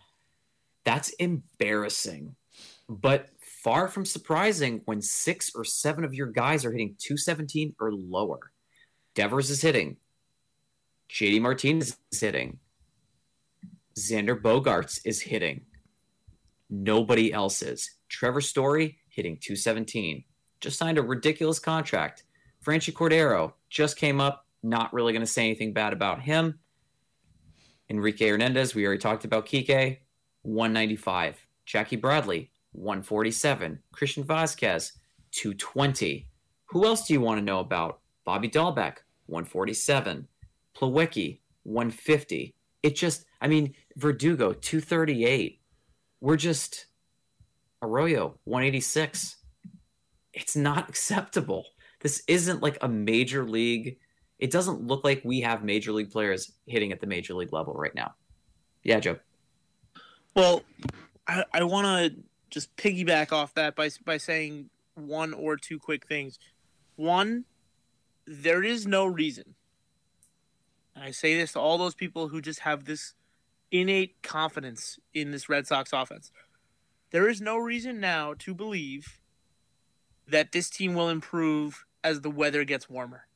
[0.85, 2.37] that's embarrassing,
[2.91, 3.29] but
[3.63, 8.51] far from surprising when six or seven of your guys are hitting 217 or lower.
[9.15, 9.97] Devers is hitting.
[11.09, 12.59] JD Martinez is hitting.
[13.97, 15.67] Xander Bogaerts is hitting.
[16.69, 17.89] Nobody else is.
[18.09, 20.25] Trevor Story hitting 217.
[20.61, 22.25] Just signed a ridiculous contract.
[22.65, 24.47] Franchy Cordero just came up.
[24.65, 26.59] Not really going to say anything bad about him.
[27.89, 29.99] Enrique Hernandez, we already talked about Kike,
[30.43, 31.47] 195.
[31.67, 33.79] Jackie Bradley, 147.
[33.93, 34.93] Christian Vázquez,
[35.33, 36.29] 220.
[36.67, 38.01] Who else do you want to know about?
[38.25, 40.29] Bobby Dalbec, 147.
[40.77, 42.55] Plawecki, 150.
[42.83, 45.61] It just, I mean, Verdugo, 238.
[46.21, 46.87] We're just,
[47.83, 49.37] Arroyo, 186.
[50.33, 51.67] It's not acceptable.
[52.01, 53.99] This isn't like a major league.
[54.39, 57.75] It doesn't look like we have major league players hitting at the major league level
[57.75, 58.15] right now.
[58.83, 59.19] Yeah, Joe.
[60.35, 60.63] Well,
[61.27, 66.07] I, I want to just piggyback off that by by saying one or two quick
[66.07, 66.39] things.
[66.97, 67.45] One,
[68.27, 69.55] there is no reason.
[70.95, 73.15] I say this to all those people who just have this
[73.71, 76.33] innate confidence in this Red Sox offense.
[77.11, 79.21] There is no reason now to believe
[80.29, 83.27] that this team will improve as the weather gets warmer.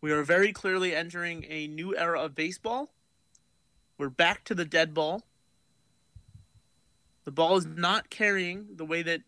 [0.00, 2.92] We are very clearly entering a new era of baseball.
[3.98, 5.22] We're back to the dead ball.
[7.24, 9.22] The ball is not carrying the way that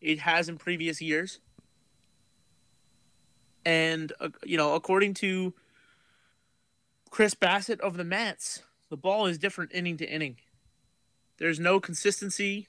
[0.00, 1.40] it has in previous years.
[3.64, 5.54] And, uh, you know, according to
[7.10, 10.36] Chris Bassitt of the Mets, the ball is different inning to inning.
[11.38, 12.68] There's no consistency,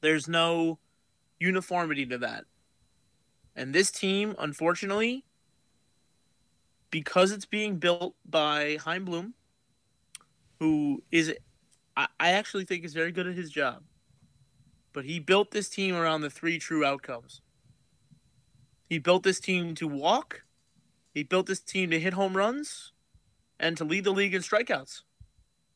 [0.00, 0.78] there's no
[1.38, 2.44] uniformity to that.
[3.56, 5.24] And this team, unfortunately,
[6.90, 9.34] because it's being built by Chaim Bloom,
[10.58, 11.34] who is
[11.96, 13.82] I, I actually think is very good at his job.
[14.92, 17.40] But he built this team around the three true outcomes.
[18.88, 20.42] He built this team to walk,
[21.14, 22.92] he built this team to hit home runs,
[23.58, 25.02] and to lead the league in strikeouts.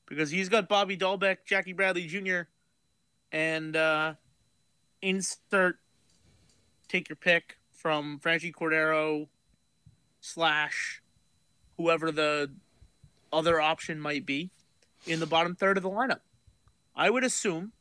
[0.07, 2.43] Because he's got Bobby Dalbec, Jackie Bradley Jr.,
[3.33, 4.15] and uh,
[5.01, 5.79] insert
[6.89, 9.29] take your pick from Franchy Cordero
[10.21, 11.03] slash
[11.77, 12.51] whoever the
[13.33, 14.51] other option might be
[15.07, 16.21] in the bottom third of the lineup.
[16.97, 17.73] I would assume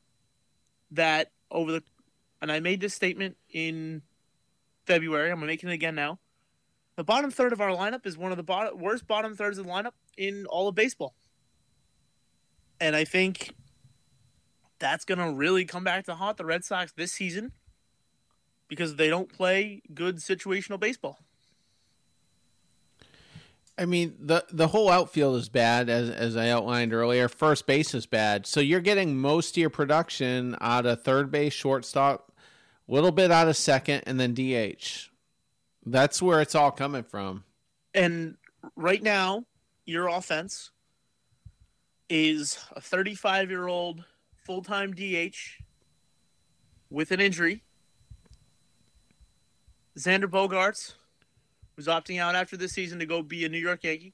[0.91, 1.83] that over the,
[2.41, 4.01] and I made this statement in
[4.85, 5.31] February.
[5.31, 6.19] I'm making it again now.
[6.95, 9.71] The bottom third of our lineup is one of the worst bottom thirds of the
[9.71, 11.15] lineup in all of baseball.
[12.79, 13.55] And I think
[14.79, 17.53] that's going to really come back to haunt the Red Sox this season
[18.67, 21.19] because they don't play good situational baseball.
[23.77, 27.27] I mean, the the whole outfield is bad, as as I outlined earlier.
[27.27, 31.53] First base is bad, so you're getting most of your production out of third base,
[31.53, 32.31] shortstop,
[32.87, 35.09] a little bit out of second, and then DH.
[35.85, 37.43] That's where it's all coming from.
[37.93, 38.37] And
[38.75, 39.45] right now,
[39.85, 40.71] your offense
[42.09, 44.05] is a 35 year old
[44.35, 45.63] full time DH
[46.89, 47.63] with an injury.
[49.97, 50.93] Xander Bogaerts,
[51.75, 54.13] who's opting out after this season to go be a New York Yankee.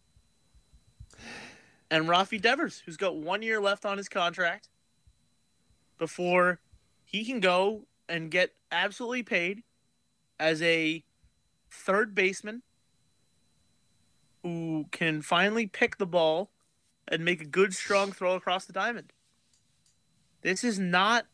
[1.92, 4.70] And Rafi Devers, who's got one year left on his contract
[5.98, 6.60] before
[7.04, 9.64] he can go and get absolutely paid
[10.40, 11.04] as a
[11.72, 12.62] third baseman
[14.44, 16.50] who can finally pick the ball
[17.08, 19.12] and make a good, strong throw across the diamond.
[20.42, 21.26] This is not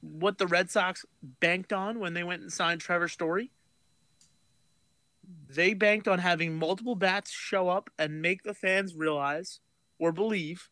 [0.00, 3.50] what the Red Sox banked on when they went and signed Trevor Story.
[5.48, 9.60] They banked on having multiple bats show up and make the fans realize
[9.98, 10.70] or believe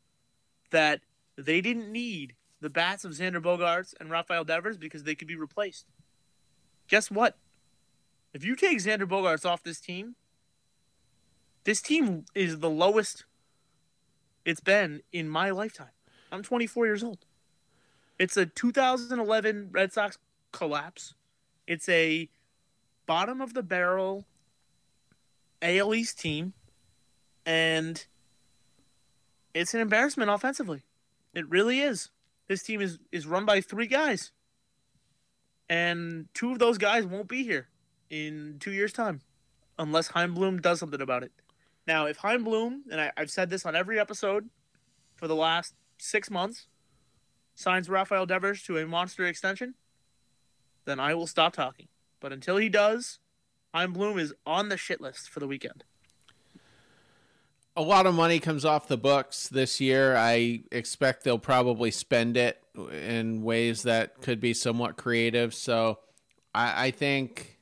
[0.71, 1.01] that
[1.37, 5.37] they didn't need the bats of Xander Bogaerts and Rafael Devers because they could be
[5.37, 5.87] replaced.
[6.89, 7.37] Guess what?
[8.33, 10.17] If you take Xander Bogaerts off this team,
[11.65, 13.25] this team is the lowest
[14.45, 15.93] it's been in my lifetime.
[16.33, 17.27] I'm 24 years old.
[18.19, 20.19] It's a 2011 Red Sox
[20.53, 21.15] collapse.
[21.67, 22.29] It's a
[23.07, 24.27] bottom of the barrel
[25.63, 26.53] AL East team,
[27.45, 28.07] and
[29.55, 30.83] it's an embarrassment offensively.
[31.35, 32.11] It really is.
[32.49, 34.33] This team is is run by three guys,
[35.69, 37.69] and two of those guys won't be here
[38.11, 39.21] in two years' time,
[39.79, 41.33] unless Chaim Bloom does something about it.
[41.87, 44.49] Now, if Chaim Bloom, and I, I've said this on every episode
[45.17, 46.67] for the last six months,
[47.55, 49.75] signs Rafael Devers to a monster extension,
[50.85, 51.89] then I will stop talking.
[52.21, 53.19] But until he does,
[53.75, 55.85] Chaim Bloom is on the shit list for the weekend.
[57.77, 60.17] A lot of money comes off the books this year.
[60.17, 62.61] I expect they'll probably spend it
[62.93, 65.55] in ways that could be somewhat creative.
[65.55, 66.01] So
[66.55, 67.59] I, I think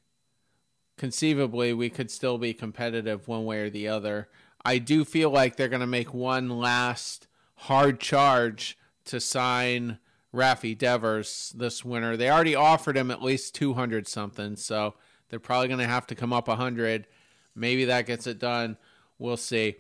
[0.96, 4.28] conceivably we could still be competitive one way or the other.
[4.64, 9.98] I do feel like they're going to make one last hard charge to sign
[10.34, 12.16] Rafi Devers this winter.
[12.16, 14.94] They already offered him at least 200 something, so
[15.28, 17.06] they're probably going to have to come up 100.
[17.54, 18.76] Maybe that gets it done.
[19.18, 19.76] We'll see.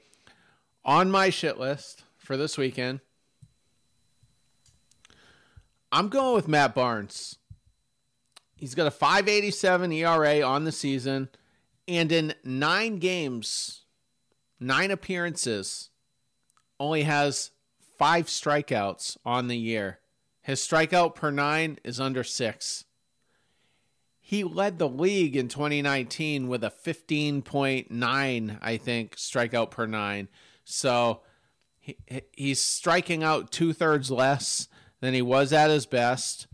[0.84, 3.00] On my shit list for this weekend,
[5.92, 7.38] I'm going with Matt Barnes.
[8.56, 11.28] He's got a 587 ERA on the season,
[11.86, 13.82] and in nine games,
[14.58, 15.90] nine appearances,
[16.80, 17.50] only has
[17.98, 20.00] five strikeouts on the year.
[20.40, 22.85] His strikeout per nine is under six.
[24.28, 30.26] He led the league in 2019 with a 15.9, I think, strikeout per nine.
[30.64, 31.20] So
[31.78, 31.96] he,
[32.32, 34.66] he's striking out two thirds less
[35.00, 36.48] than he was at his best.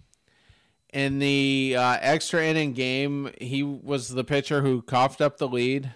[0.92, 5.94] In the uh, extra inning game, he was the pitcher who coughed up the lead.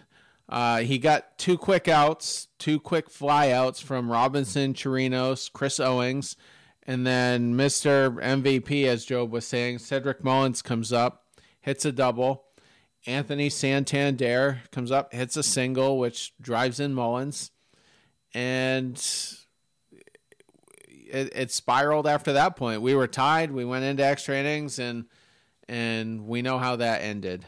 [0.48, 6.36] Uh, he got two quick outs, two quick flyouts from Robinson, Chirinos, Chris Owings,
[6.84, 8.18] and then Mr.
[8.18, 11.25] MVP, as Job was saying, Cedric Mullins comes up,
[11.66, 12.44] hits a double.
[13.06, 17.50] Anthony Santander comes up, hits a single, which drives in Mullins.
[18.32, 18.96] And
[20.90, 22.82] it, it spiraled after that point.
[22.82, 23.52] We were tied.
[23.52, 25.04] We went into extra innings, and
[25.68, 27.44] and we know how that ended.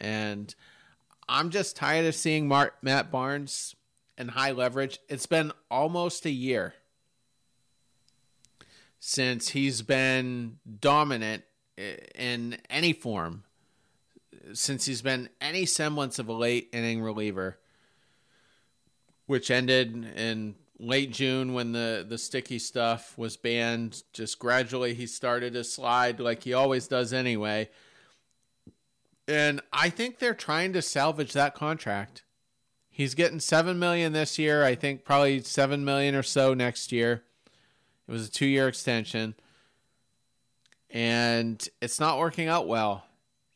[0.00, 0.54] And
[1.28, 3.74] I'm just tired of seeing Mark, Matt Barnes
[4.18, 4.98] and high leverage.
[5.08, 6.74] It's been almost a year
[8.98, 11.44] since he's been dominant
[12.14, 13.44] in any form,
[14.54, 17.58] since he's been any semblance of a late inning reliever,
[19.26, 24.02] which ended in late June when the, the sticky stuff was banned.
[24.12, 27.68] Just gradually he started to slide like he always does anyway.
[29.28, 32.24] And I think they're trying to salvage that contract.
[32.90, 37.22] He's getting 7 million this year, I think probably 7 million or so next year.
[38.06, 39.34] It was a 2-year extension.
[40.90, 43.04] And it's not working out well.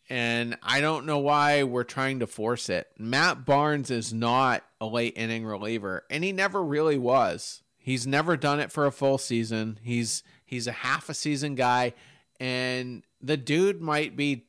[0.09, 2.89] And I don't know why we're trying to force it.
[2.97, 7.63] Matt Barnes is not a late inning reliever, and he never really was.
[7.77, 9.79] He's never done it for a full season.
[9.83, 11.95] He's he's a half a season guy,
[12.39, 14.47] and the dude might be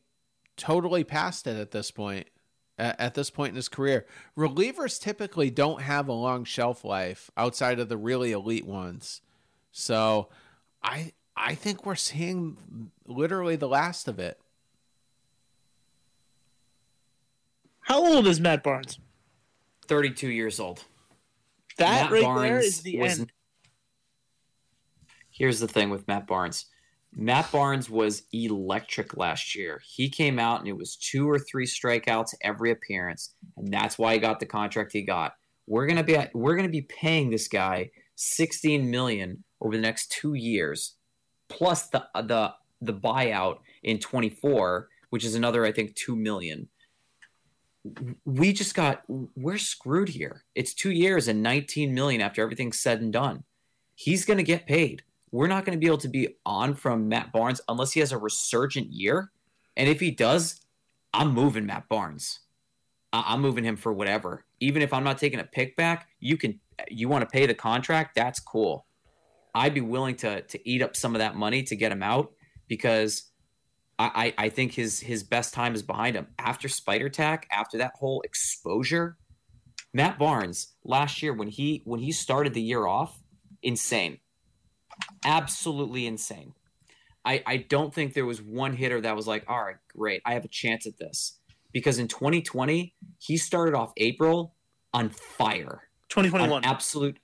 [0.57, 2.27] totally past it at this point.
[2.79, 4.05] At this point in his career,
[4.37, 9.21] relievers typically don't have a long shelf life outside of the really elite ones.
[9.71, 10.29] So,
[10.83, 14.39] I I think we're seeing literally the last of it.
[17.87, 18.99] How old is Matt Barnes?
[19.87, 20.83] 32 years old.
[21.77, 23.31] That Matt right Barnes there is the was, end.
[25.29, 26.65] Here's the thing with Matt Barnes.
[27.15, 29.81] Matt Barnes was electric last year.
[29.85, 34.15] He came out and it was two or three strikeouts every appearance, and that's why
[34.15, 35.35] he got the contract he got.
[35.65, 40.33] We're gonna be we're gonna be paying this guy 16 million over the next two
[40.33, 40.95] years,
[41.47, 46.67] plus the the the buyout in 24, which is another I think two million.
[48.25, 50.43] We just got we're screwed here.
[50.55, 53.43] It's two years and 19 million after everything's said and done.
[53.95, 55.03] He's going to get paid.
[55.31, 58.11] We're not going to be able to be on from Matt Barnes unless he has
[58.11, 59.31] a resurgent year.
[59.75, 60.61] And if he does,
[61.13, 62.39] I'm moving Matt Barnes.
[63.13, 64.45] I'm moving him for whatever.
[64.59, 66.59] Even if I'm not taking a pick back, you can
[66.89, 68.85] you want to pay the contract, that's cool.
[69.55, 72.33] I'd be willing to to eat up some of that money to get him out
[72.67, 73.26] because
[73.99, 76.27] I, I, think his his best time is behind him.
[76.37, 79.17] After Spider Tack, after that whole exposure,
[79.91, 83.19] Matt Barnes last year when he when he started the year off,
[83.63, 84.19] insane.
[85.25, 86.53] Absolutely insane.
[87.25, 90.33] I, I don't think there was one hitter that was like, all right, great, I
[90.33, 91.39] have a chance at this.
[91.73, 94.55] Because in 2020, he started off April
[94.93, 95.81] on fire.
[96.09, 96.63] 2021.
[96.63, 97.17] absolute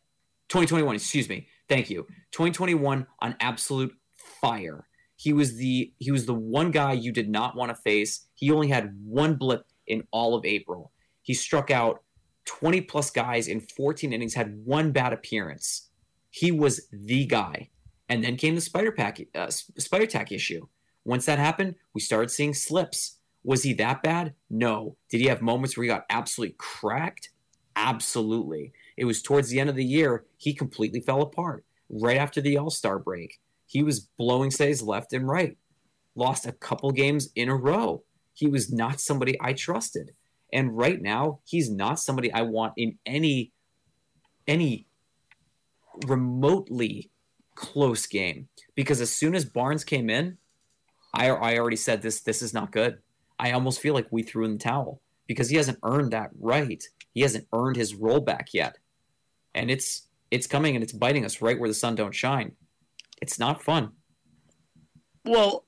[0.49, 1.47] 2021, excuse me.
[1.69, 2.05] Thank you.
[2.33, 3.93] 2021 on absolute
[4.41, 4.85] fire.
[5.23, 8.27] He was the he was the one guy you did not want to face.
[8.35, 10.91] He only had one blip in all of April.
[11.21, 12.03] He struck out
[12.43, 15.87] 20 plus guys in 14 innings, had one bad appearance.
[16.29, 17.69] He was the guy.
[18.09, 20.67] And then came the spider pack uh, spider tack issue.
[21.05, 23.19] Once that happened, we started seeing slips.
[23.45, 24.33] Was he that bad?
[24.49, 24.97] No.
[25.09, 27.29] Did he have moments where he got absolutely cracked?
[27.77, 28.73] Absolutely.
[28.97, 31.63] It was towards the end of the year, he completely fell apart.
[31.89, 35.57] Right after the All Star break, he was blowing saves left and right.
[36.15, 38.03] Lost a couple games in a row.
[38.33, 40.11] He was not somebody I trusted.
[40.51, 43.51] And right now, he's not somebody I want in any
[44.47, 44.85] any
[46.05, 47.09] remotely
[47.55, 48.47] close game.
[48.75, 50.37] Because as soon as Barnes came in,
[51.13, 52.99] I, I already said this this is not good.
[53.39, 56.83] I almost feel like we threw in the towel because he hasn't earned that right.
[57.13, 58.77] He hasn't earned his rollback yet.
[59.55, 62.53] And it's it's coming and it's biting us right where the sun don't shine.
[63.23, 63.93] It's not fun.
[65.23, 65.65] Well,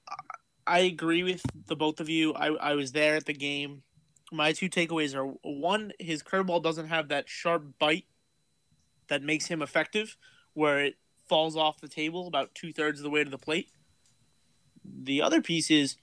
[0.68, 2.34] I agree with the both of you.
[2.34, 3.82] I, I was there at the game.
[4.30, 8.08] My two takeaways are one, his curveball doesn't have that sharp bite
[9.08, 10.18] that makes him effective,
[10.53, 10.95] where it
[11.30, 13.70] falls off the table about two thirds of the way to the plate.
[14.84, 15.95] The other piece is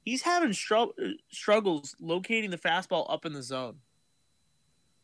[0.00, 0.96] he's having str-
[1.30, 3.76] struggles locating the fastball up in the zone.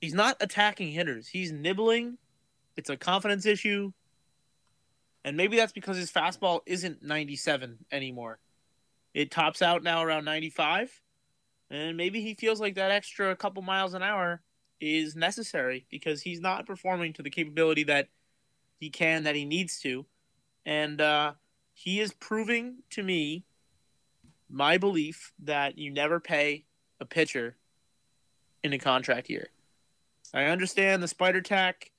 [0.01, 1.29] He's not attacking hitters.
[1.29, 2.17] He's nibbling.
[2.75, 3.93] It's a confidence issue.
[5.25, 8.41] And maybe that's because his fastball isn't 97 anymore.
[9.15, 10.91] It tops out now around 95.
[11.71, 14.43] And maybe he feels like that extra couple miles an hour
[14.81, 18.09] is necessary because he's not performing to the capability that
[18.79, 20.05] he can, that he needs to.
[20.67, 21.35] And uh,
[21.73, 23.45] he is proving to me
[24.51, 26.65] my belief that you never pay
[27.01, 27.57] a pitcher
[28.63, 29.49] in a contract year.
[30.35, 31.92] I understand the spider tack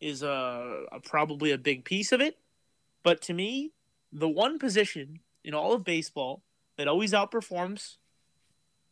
[0.00, 2.38] is a, a, probably a big piece of it,
[3.02, 3.72] but to me,
[4.12, 6.42] the one position in all of baseball
[6.76, 7.96] that always outperforms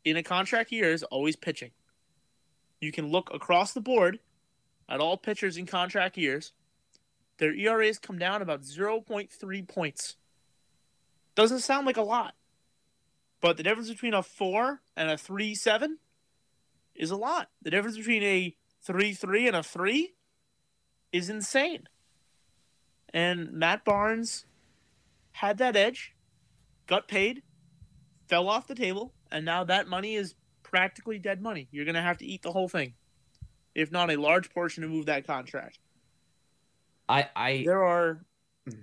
[0.05, 1.71] in a contract year is always pitching.
[2.81, 4.19] You can look across the board
[4.89, 6.53] at all pitchers in contract years.
[7.39, 10.17] Their ERAs come down about 0.3 points.
[11.35, 12.35] Doesn't sound like a lot,
[13.41, 15.99] but the difference between a 4 and a 3 7
[16.95, 17.51] is a lot.
[17.63, 20.15] The difference between a 3 3 and a 3
[21.13, 21.89] is insane.
[23.13, 24.45] And Matt Barnes
[25.33, 26.15] had that edge,
[26.87, 27.43] got paid,
[28.29, 31.69] fell off the table, and now that money is practically dead money.
[31.71, 32.95] You're going to have to eat the whole thing,
[33.75, 35.79] if not a large portion to move that contract.
[37.09, 38.25] I, I there are
[38.69, 38.83] mm.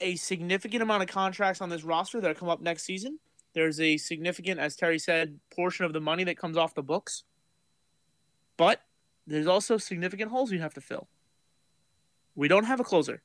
[0.00, 3.18] a significant amount of contracts on this roster that come up next season.
[3.54, 7.22] There's a significant, as Terry said, portion of the money that comes off the books.
[8.56, 8.80] But
[9.26, 11.08] there's also significant holes you have to fill.
[12.34, 13.22] We don't have a closer.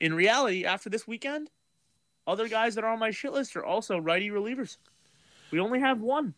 [0.00, 1.50] In reality, after this weekend,
[2.26, 4.76] other guys that are on my shit list are also righty relievers.
[5.50, 6.34] We only have one.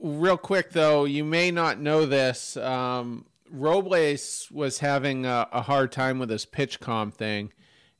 [0.00, 2.56] Real quick, though, you may not know this.
[2.56, 7.52] Um, Robles was having a, a, hard time with his PitchCom thing,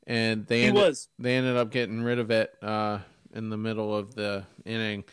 [0.06, 1.08] and they he ended, was.
[1.18, 2.98] they ended up getting rid of it uh,
[3.34, 5.04] in the middle of the inning.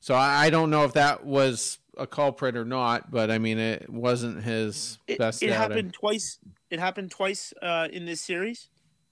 [0.00, 3.58] So I, I don't know if that was a culprit or not, but I mean
[3.58, 5.42] it wasn't his it, best.
[5.42, 6.38] It happened twice.
[6.70, 8.68] It happened twice uh, in this series.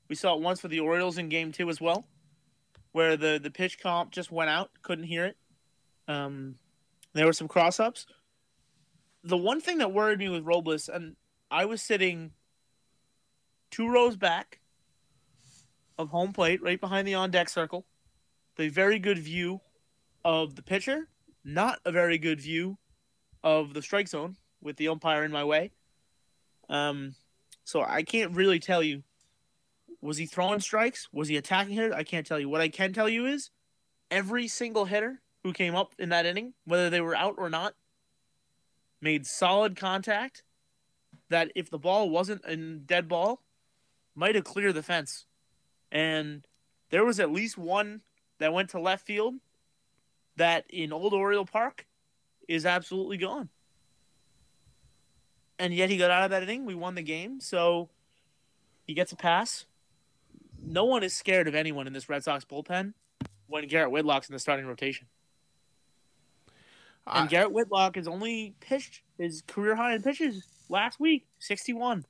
[0.09, 2.07] We saw it once for the Orioles in Game Two as well,
[2.93, 5.37] where the the PitchCom just went out, couldn't hear it.
[6.07, 6.57] Um,
[7.13, 8.07] there were some cross ups.
[9.25, 11.17] The one thing that worried me with Robles, and
[11.51, 12.33] I was sitting
[13.71, 14.61] two rows back
[15.99, 17.85] of home plate, right behind the on deck circle,
[18.57, 19.61] the very good view
[20.25, 21.09] of the pitcher
[21.49, 22.77] not a very good view
[23.43, 25.73] of the strike zone with the umpire in my way.
[26.69, 27.15] Um,
[27.65, 29.03] So I can't really tell you
[30.01, 31.09] was he throwing strikes?
[31.13, 31.95] Was he attacking hitters?
[31.95, 32.49] I can't tell you.
[32.49, 33.51] What I can tell you is
[34.13, 37.75] every single hitter who came up in that inning, whether they were out or not,
[39.01, 40.45] made solid contact
[41.31, 43.43] that if the ball wasn't a dead ball,
[44.15, 45.27] might have cleared the fence.
[45.91, 46.47] And
[46.91, 48.03] there was at least one
[48.39, 49.35] that went to left field
[50.39, 51.87] that in Old Oriole Park
[52.49, 53.49] is absolutely gone.
[55.59, 56.65] And yet he got out of that inning.
[56.65, 57.41] We won the game.
[57.41, 57.91] So
[58.87, 59.67] he gets a pass.
[60.61, 62.95] No one is scared of anyone in this Red Sox bullpen
[63.47, 65.07] when Garrett Whitlock's in the starting rotation.
[67.07, 72.05] And Garrett Whitlock has only pitched his career high in pitches last week, 61.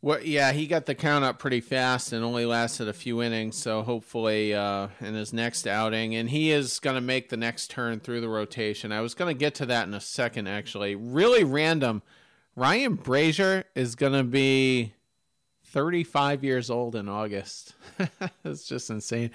[0.00, 3.56] Well, yeah, he got the count up pretty fast and only lasted a few innings.
[3.56, 7.70] So hopefully, uh, in his next outing, and he is going to make the next
[7.70, 8.92] turn through the rotation.
[8.92, 10.94] I was going to get to that in a second, actually.
[10.94, 12.02] Really random.
[12.54, 14.92] Ryan Brasier is going to be
[15.64, 17.74] 35 years old in August.
[18.44, 19.30] That's just insane.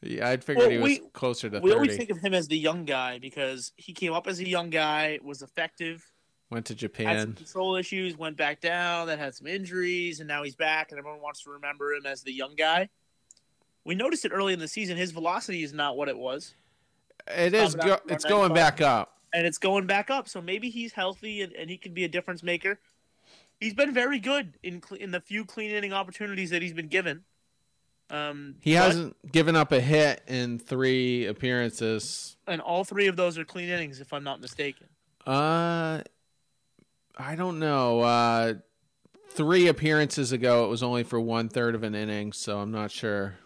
[0.00, 1.74] Yeah, I'd figured Well, he was we- closer to We 30.
[1.74, 4.70] always think of him as the young guy because he came up as a young
[4.70, 6.04] guy, was effective,
[6.50, 7.32] Went to had some Japan.
[7.34, 11.20] control issues, went back down, then had some injuries, and now he's back, and everyone
[11.20, 12.88] wants to remember him as the young guy.
[13.84, 14.96] We noticed it early in the season.
[14.96, 16.54] His velocity is not what it was,
[17.28, 17.74] It is.
[17.74, 18.54] Top Go- it's going 95.
[18.54, 19.18] back up.
[19.32, 20.28] and it's going back up.
[20.28, 22.78] So maybe he's healthy and, and he can be a difference maker.
[23.58, 26.88] He's been very good in cle in the few clean inning opportunities that he's been
[26.88, 27.24] given.
[28.08, 32.36] Um, He but- hasn't given up a hit in three appearances.
[32.46, 34.86] and all three of those are clean innings, if I'm not mistaken.
[35.26, 36.02] Uh,
[37.16, 38.00] I don't know.
[38.00, 38.54] Uh,
[39.30, 42.90] three appearances ago, it was only for one third of an inning, so I'm not
[42.90, 43.36] sure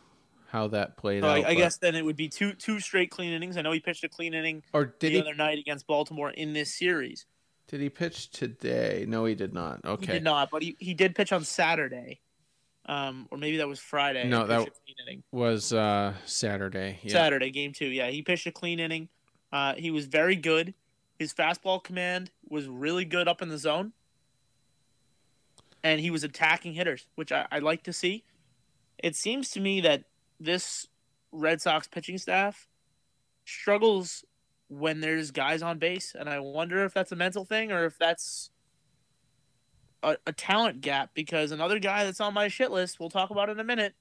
[0.49, 1.39] how that played So out.
[1.39, 3.57] I, but- guess then it would be two two straight clean innings.
[3.57, 5.21] I know he pitched a clean inning Or did the he?
[5.21, 7.27] other night against Baltimore in this series.
[7.68, 9.05] Did he pitch today?
[9.07, 9.85] No, he did not.
[9.85, 12.21] Okay, He did not, but he, he did pitch on Saturday,
[12.87, 14.27] um, or maybe that was Friday.
[14.27, 15.23] No, that- clean inning.
[15.31, 16.99] Was uh Saturday?
[17.05, 17.12] Yeah.
[17.12, 17.87] Saturday, game two.
[17.87, 19.09] Yeah, he pitched a clean inning.
[19.53, 20.75] Uh, he was very good.
[21.21, 23.93] His fastball command was really good up in the zone.
[25.85, 28.25] And he was attacking hitters, which I, I like to see.
[28.97, 30.05] It seems to me that
[30.41, 30.87] this
[31.31, 32.68] Red Sox pitching staff
[33.45, 34.25] struggles
[34.68, 36.16] when there's guys on base.
[36.18, 38.49] And I wonder if that's a mental thing or if that's
[40.03, 43.51] a, a talent gap because another guy that's on my shit list, we'll talk about
[43.51, 43.95] in a minute,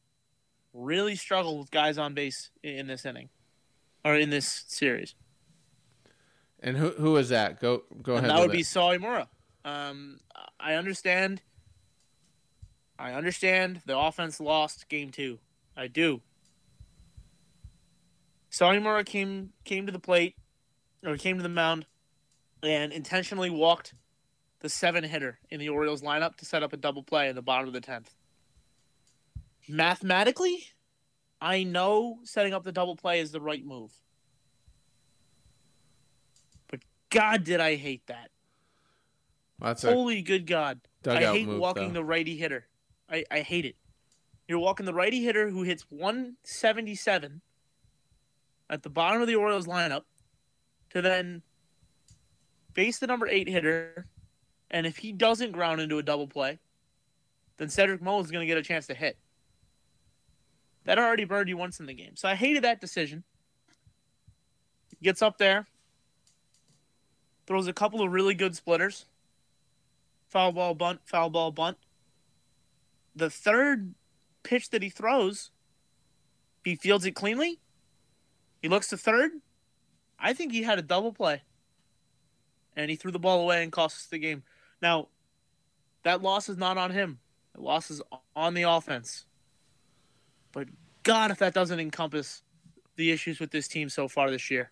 [0.73, 3.27] really struggled with guys on base in this inning
[4.05, 5.15] or in this series.
[6.61, 7.59] And who who is that?
[7.59, 8.37] Go go And ahead.
[8.37, 8.65] that would be it.
[8.65, 9.27] Sawamura.
[9.63, 10.19] Um,
[10.59, 11.41] I understand.
[12.97, 15.39] I understand the offense lost game two.
[15.77, 16.21] I do.
[18.51, 20.35] Sawamura came came to the plate,
[21.05, 21.85] or came to the mound,
[22.61, 23.93] and intentionally walked
[24.59, 27.41] the seven hitter in the Orioles lineup to set up a double play in the
[27.41, 28.13] bottom of the tenth.
[29.69, 30.65] Mathematically,
[31.39, 33.93] I know setting up the double play is the right move.
[36.69, 38.29] But God, did I hate that!
[39.59, 40.79] That's a Holy good God.
[41.07, 41.59] I hate move.
[41.59, 41.99] walking though.
[41.99, 42.67] the righty hitter.
[43.09, 43.75] I, I hate it.
[44.47, 47.41] You're walking the righty hitter who hits 177
[48.69, 50.03] at the bottom of the Orioles lineup
[50.91, 51.41] to then
[52.73, 54.07] face the number eight hitter.
[54.71, 56.59] And if he doesn't ground into a double play,
[57.57, 59.17] then Cedric Mullins is going to get a chance to hit.
[60.85, 62.15] That already burned you once in the game.
[62.15, 63.23] So I hated that decision.
[64.89, 65.67] He gets up there,
[67.49, 69.05] throws a couple of really good splitters
[70.29, 71.77] foul ball bunt, foul ball bunt.
[73.15, 73.95] The third
[74.43, 75.49] pitch that he throws,
[76.63, 77.59] he fields it cleanly.
[78.61, 79.31] He looks to third.
[80.19, 81.41] I think he had a double play.
[82.75, 84.43] And he threw the ball away and cost us the game.
[84.79, 85.07] Now,
[86.03, 87.17] that loss is not on him.
[87.55, 88.01] The loss is
[88.35, 89.25] on the offense.
[90.51, 90.67] But
[91.01, 92.43] God, if that doesn't encompass
[92.95, 94.71] the issues with this team so far this year.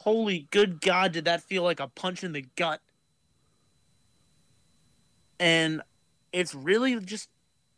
[0.00, 2.80] Holy good God, did that feel like a punch in the gut?
[5.38, 5.82] And
[6.32, 7.28] it's really just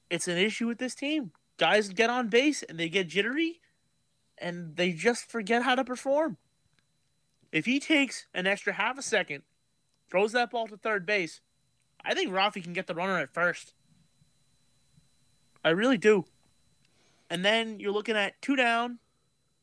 [0.09, 1.33] it's an issue with this team.
[1.57, 3.61] Guys get on base and they get jittery
[4.39, 6.37] and they just forget how to perform.
[7.51, 9.43] If he takes an extra half a second,
[10.09, 11.41] throws that ball to third base,
[12.05, 13.75] I think Rafi can get the runner at first.
[15.65, 16.27] I really do.
[17.29, 19.01] And then you're looking at two down,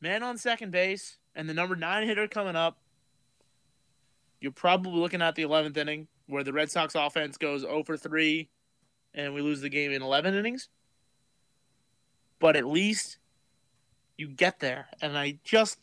[0.01, 2.77] man on second base, and the number nine hitter coming up.
[4.41, 7.97] You're probably looking at the 11th inning where the Red Sox offense goes 0 for
[7.97, 8.49] 3
[9.13, 10.69] and we lose the game in 11 innings.
[12.39, 13.17] But at least
[14.17, 14.88] you get there.
[15.01, 15.77] And I just,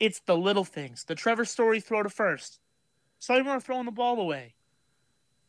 [0.00, 1.04] it's the little things.
[1.04, 2.58] The Trevor Story throw to first.
[3.20, 4.54] Sawamura throwing the ball away.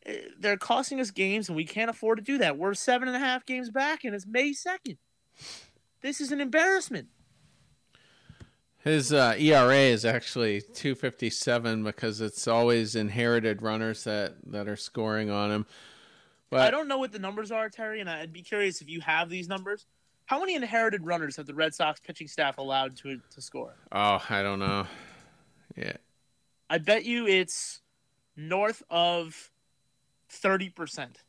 [0.06, 2.58] eh, they're costing us games, and we can't afford to do that.
[2.58, 4.98] We're seven and a half games back, and it's May second.
[6.02, 7.08] This is an embarrassment.
[8.88, 15.30] His uh, ERA is actually 257 because it's always inherited runners that, that are scoring
[15.30, 15.66] on him.
[16.50, 19.02] But I don't know what the numbers are, Terry, and I'd be curious if you
[19.02, 19.86] have these numbers.
[20.26, 23.76] How many inherited runners have the Red Sox pitching staff allowed to to score?
[23.92, 24.88] Oh, I don't know.
[25.76, 25.98] Yeah.
[26.70, 27.82] I bet you it's
[28.36, 29.52] north of
[30.30, 31.20] thirty percent.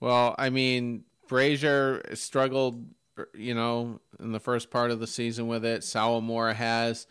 [0.00, 2.84] Well, I mean, Brasier struggled,
[3.34, 5.82] you know, in the first part of the season with it.
[5.82, 7.06] Sawamura has.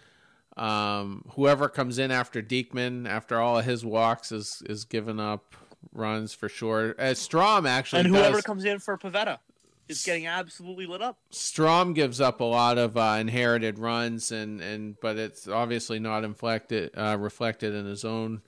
[0.57, 5.55] Um, whoever comes in after Diekman, after all of his walks, is is giving up
[5.91, 6.95] runs for sure.
[6.97, 9.39] Uh, Strahm actually, And whoever does- comes in for Pivetta
[9.87, 11.17] is getting absolutely lit up.
[11.31, 16.23] Strahm gives up a lot of uh, inherited runs, and, and but it's obviously not
[16.23, 18.41] inflected, uh, reflected in his own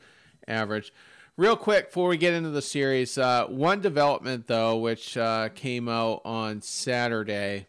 [0.48, 0.94] average.
[1.38, 5.88] Real quick before we get into the series, uh, one development though, which uh, came
[5.88, 7.68] out on Saturday,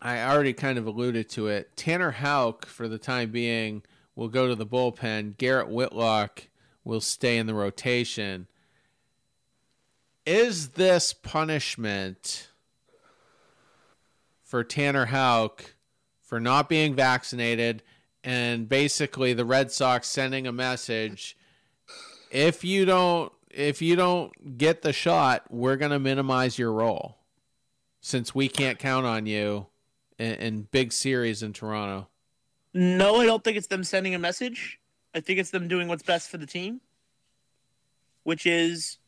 [0.00, 1.76] I already kind of alluded to it.
[1.76, 3.82] Tanner Houck, for the time being,
[4.16, 5.36] will go to the bullpen.
[5.36, 6.48] Garrett Whitlock
[6.82, 8.46] will stay in the rotation.
[10.24, 12.48] Is this punishment?
[14.50, 15.76] for Tanner Houck
[16.20, 17.84] for not being vaccinated
[18.24, 21.36] and basically the Red Sox sending a message
[22.30, 27.18] if you don't if you don't get the shot, we're going to minimize your role
[28.00, 29.66] since we can't count on you
[30.18, 32.08] in, in big series in Toronto.
[32.72, 34.78] No, I don't think it's them sending a message.
[35.14, 36.80] I think it's them doing what's best for the team,
[38.22, 38.98] which is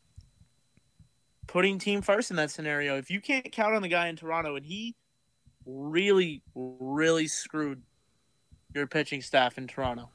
[1.47, 2.97] putting team first in that scenario.
[2.97, 4.97] If you can't count on the guy in Toronto and he
[5.65, 7.83] really, really screwed
[8.75, 10.11] your pitching staff in Toronto,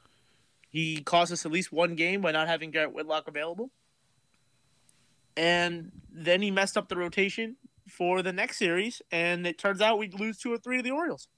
[0.78, 3.72] he cost us at least one game by not having Garrett Whitlock available.
[5.36, 7.56] And then he messed up the rotation
[7.90, 10.92] for the next series, and it turns out we'd lose two or three to the
[10.92, 11.30] Orioles.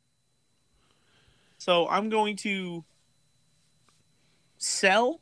[1.58, 2.84] So I'm going to
[4.58, 5.22] sell,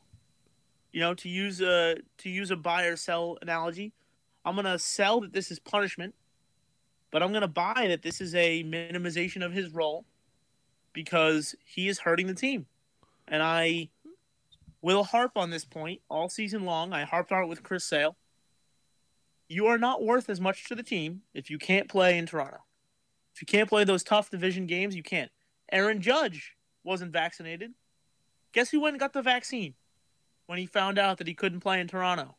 [0.90, 3.92] you know, to use a to use a buy or sell analogy.
[4.44, 6.16] I'm gonna sell that this is punishment,
[7.12, 10.06] but I'm gonna buy that this is a minimization of his role
[10.92, 12.66] because he is hurting the team.
[13.28, 13.90] And I
[14.80, 16.92] will harp on this point all season long.
[16.92, 18.16] I harped on it with Chris Sale.
[19.48, 22.58] You are not worth as much to the team if you can't play in Toronto.
[23.34, 25.30] If you can't play those tough division games, you can't.
[25.72, 27.72] Aaron Judge wasn't vaccinated.
[28.52, 29.74] Guess who went and got the vaccine
[30.46, 32.36] when he found out that he couldn't play in Toronto?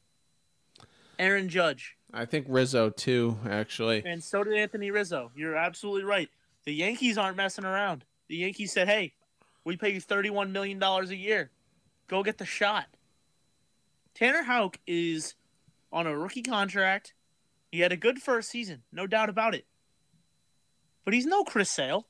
[1.18, 1.96] Aaron Judge.
[2.14, 4.04] I think Rizzo too, actually.
[4.06, 5.32] And so did Anthony Rizzo.
[5.36, 6.30] You're absolutely right.
[6.66, 8.06] The Yankees aren't messing around.
[8.28, 9.14] The Yankees said, hey,
[9.64, 11.52] we pay you $31 million a year.
[12.10, 12.88] Go get the shot.
[14.16, 15.36] Tanner Houck is
[15.94, 17.14] on a rookie contract.
[17.72, 19.66] He had a good first season, no doubt about it.
[21.06, 22.08] But he's no Chris Sale.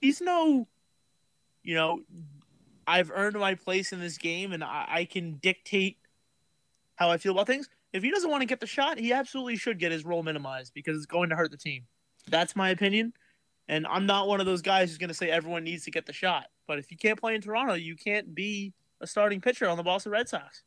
[0.00, 0.66] He's no,
[1.62, 2.00] you know,
[2.86, 5.98] I've earned my place in this game and I, I can dictate
[6.96, 7.68] how I feel about things.
[7.92, 10.72] If he doesn't want to get the shot, he absolutely should get his role minimized
[10.74, 11.84] because it's going to hurt the team.
[12.28, 13.12] That's my opinion.
[13.68, 16.06] And I'm not one of those guys who's going to say everyone needs to get
[16.06, 16.46] the shot.
[16.66, 18.72] But if you can't play in Toronto, you can't be
[19.04, 20.62] a starting pitcher on the Boston Red Sox.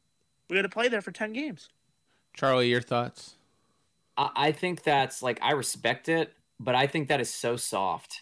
[0.49, 1.69] We got to play there for 10 games.
[2.35, 3.35] Charlie, your thoughts?
[4.15, 8.21] I, I think that's like I respect it, but I think that is so soft.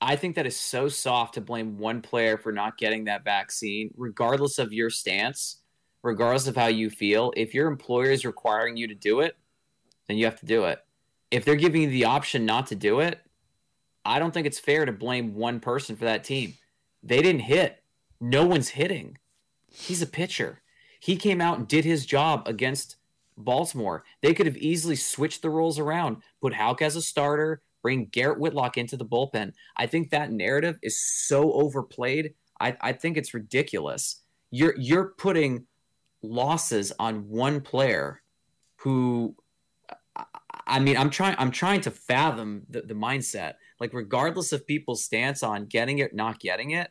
[0.00, 3.92] I think that is so soft to blame one player for not getting that vaccine,
[3.98, 5.58] regardless of your stance,
[6.02, 7.34] regardless of how you feel.
[7.36, 9.36] If your employer is requiring you to do it,
[10.08, 10.82] then you have to do it.
[11.30, 13.20] If they're giving you the option not to do it,
[14.04, 16.54] I don't think it's fair to blame one person for that team.
[17.02, 17.82] They didn't hit.
[18.20, 19.18] No one's hitting.
[19.70, 20.62] He's a pitcher.
[20.98, 22.96] He came out and did his job against
[23.36, 24.04] Baltimore.
[24.20, 28.38] They could have easily switched the roles around, put Houck as a starter, bring Garrett
[28.38, 29.52] Whitlock into the bullpen.
[29.76, 32.34] I think that narrative is so overplayed.
[32.60, 34.22] I, I think it's ridiculous.
[34.50, 35.66] You're you're putting
[36.22, 38.20] losses on one player
[38.76, 39.36] who
[40.66, 41.36] I- mean, I'm trying.
[41.38, 43.54] I'm trying to fathom the, the mindset.
[43.80, 46.90] Like, regardless of people's stance on getting it, not getting it,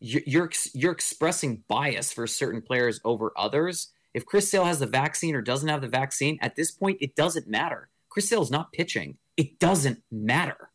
[0.00, 3.88] you're you're expressing bias for certain players over others.
[4.14, 7.14] If Chris Sale has the vaccine or doesn't have the vaccine, at this point, it
[7.14, 7.88] doesn't matter.
[8.08, 9.18] Chris Sale is not pitching.
[9.36, 10.70] It doesn't matter.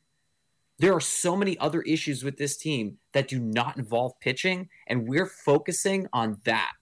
[0.80, 5.08] There are so many other issues with this team that do not involve pitching, and
[5.08, 6.74] we're focusing on that.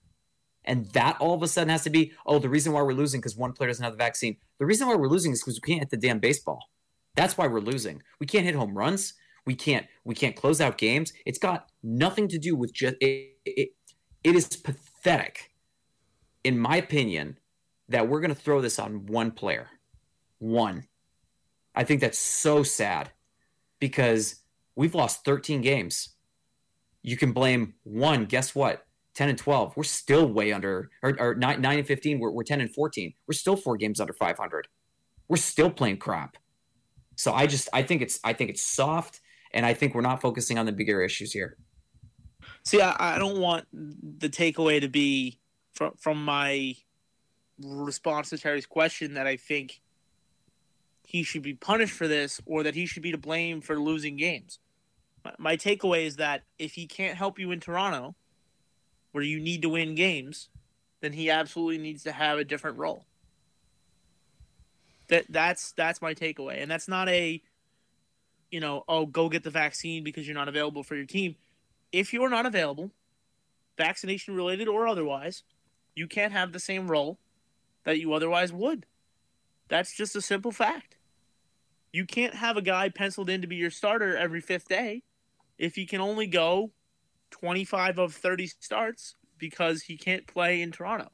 [0.64, 3.20] And that all of a sudden has to be, oh, the reason why we're losing
[3.20, 4.38] because one player doesn't have the vaccine.
[4.60, 6.70] The reason why we're losing is because we can't hit the damn baseball.
[7.16, 8.04] That's why we're losing.
[8.20, 9.16] We can't hit home runs.
[9.46, 9.88] We can't.
[10.04, 11.14] We can't close out games.
[11.26, 12.96] It's got nothing to do with just.
[13.02, 13.70] It, it,
[14.24, 15.52] it is pathetic
[16.44, 17.38] in my opinion,
[17.90, 19.68] that we're going to throw this on one player.
[20.40, 20.86] One.
[21.76, 23.12] I think that's so sad
[23.80, 24.42] because
[24.76, 26.10] we've lost 13 games.
[27.04, 28.26] You can blame one.
[28.26, 28.86] Guess what?
[29.16, 29.76] 10 and 12.
[29.76, 32.20] We're still way under, or, or 9, 9 and 15.
[32.20, 33.14] We're, we're 10 and 14.
[33.28, 34.68] We're still four games under 500.
[35.28, 36.38] We're still playing crap.
[37.16, 39.21] So I just, I think it's, I think it's soft,
[39.54, 41.58] and I think we're not focusing on the bigger issues here.
[42.64, 45.40] See, I, I don't want the takeaway to be
[45.74, 46.76] from from my
[47.64, 49.82] response to Terry's question that I think
[51.06, 54.16] he should be punished for this or that he should be to blame for losing
[54.16, 54.60] games.
[55.24, 58.16] My, my takeaway is that if he can't help you in Toronto,
[59.12, 60.50] where you need to win games,
[61.02, 63.06] then he absolutely needs to have a different role.
[65.10, 67.42] That that's that's my takeaway, and that's not a,
[68.52, 71.36] you know, oh go get the vaccine because you're not available for your team.
[71.92, 72.92] If you're not available,
[73.78, 75.44] vaccination related or otherwise,
[75.96, 77.18] you can't have the same role
[77.86, 78.86] that you otherwise would.
[79.68, 80.98] That's just a simple fact.
[81.92, 85.04] You can't have a guy penciled in to be your starter every fifth day
[85.58, 86.72] if he can only go
[87.32, 91.10] 25 of 30 starts because he can't play in Toronto.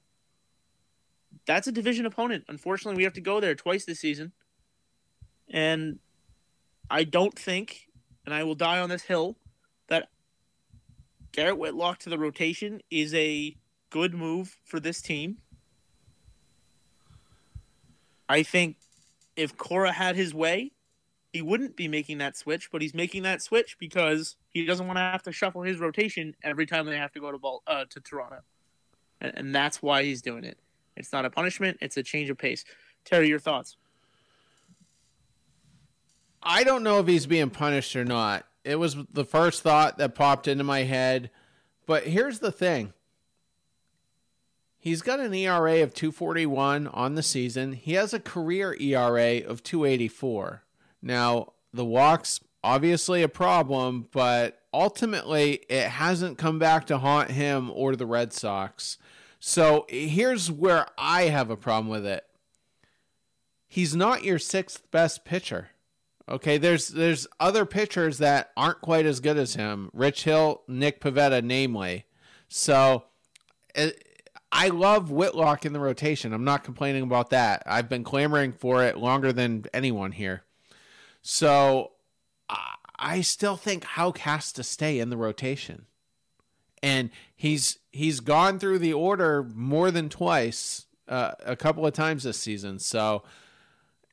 [1.46, 2.46] That's a division opponent.
[2.48, 4.34] Unfortunately, we have to go there twice this season.
[5.50, 6.00] And
[6.90, 7.88] I don't think,
[8.26, 9.38] and I will die on this hill,
[9.88, 10.10] that
[11.32, 13.56] Garrett Whitlock to the rotation is a
[13.90, 15.38] good move for this team.
[18.30, 18.78] I think
[19.36, 20.72] if Cora had his way,
[21.32, 24.98] he wouldn't be making that switch, but he's making that switch because he doesn't want
[24.98, 27.86] to have to shuffle his rotation every time they have to go to ball, uh,
[27.90, 28.40] to Toronto,
[29.22, 30.58] and, and that's why he's doing it.
[30.96, 32.66] It's not a punishment; it's a change of pace.
[33.06, 33.78] Terry, your thoughts?
[36.48, 38.46] I don't know if he's being punished or not.
[38.64, 41.30] It was the first thought that popped into my head.
[41.86, 42.94] But here's the thing
[44.80, 47.74] He's got an ERA of 241 on the season.
[47.74, 50.64] He has a career ERA of 284.
[51.02, 57.70] Now, the walks obviously a problem, but ultimately it hasn't come back to haunt him
[57.74, 58.98] or the Red Sox.
[59.40, 62.24] So here's where I have a problem with it.
[63.68, 65.72] He's not your sixth best pitcher.
[66.30, 69.90] Okay, there's there's other pitchers that aren't quite as good as him.
[69.94, 72.06] Rich Hill, Nick Pivetta, namely.
[72.50, 73.06] So
[73.74, 74.04] it,
[74.52, 76.34] I love Whitlock in the rotation.
[76.34, 77.64] I'm not complaining about that.
[77.66, 80.44] I've been clamoring for it longer than anyone here.
[81.22, 81.92] So
[82.98, 85.86] I still think Houck has to stay in the rotation.
[86.82, 92.24] And he's he's gone through the order more than twice, uh, a couple of times
[92.24, 92.80] this season.
[92.80, 93.24] So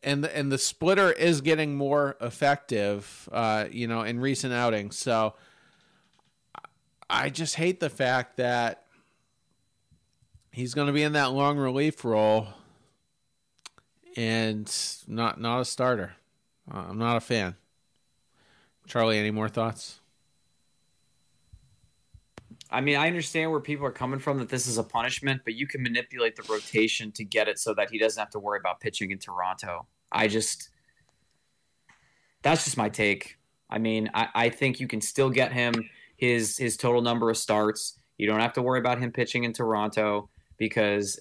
[0.05, 4.97] and the, and the splitter is getting more effective, uh, you know, in recent outings.
[4.97, 5.35] So
[7.09, 8.85] I just hate the fact that
[10.53, 12.49] he's going to be in that long relief role
[14.17, 14.73] and
[15.09, 16.15] not not a starter.
[16.73, 17.57] Uh, I'm not a fan.
[18.87, 20.01] Charlie, any more thoughts?
[22.71, 25.55] I mean, I understand where people are coming from that this is a punishment, but
[25.55, 28.59] you can manipulate the rotation to get it so that he doesn't have to worry
[28.59, 29.87] about pitching in Toronto.
[30.15, 30.71] I just
[32.43, 33.37] that's just my take.
[33.69, 35.75] I mean, I, I think you can still get him
[36.17, 37.99] his his total number of starts.
[38.19, 41.19] You don't have to worry about him pitching in Toronto because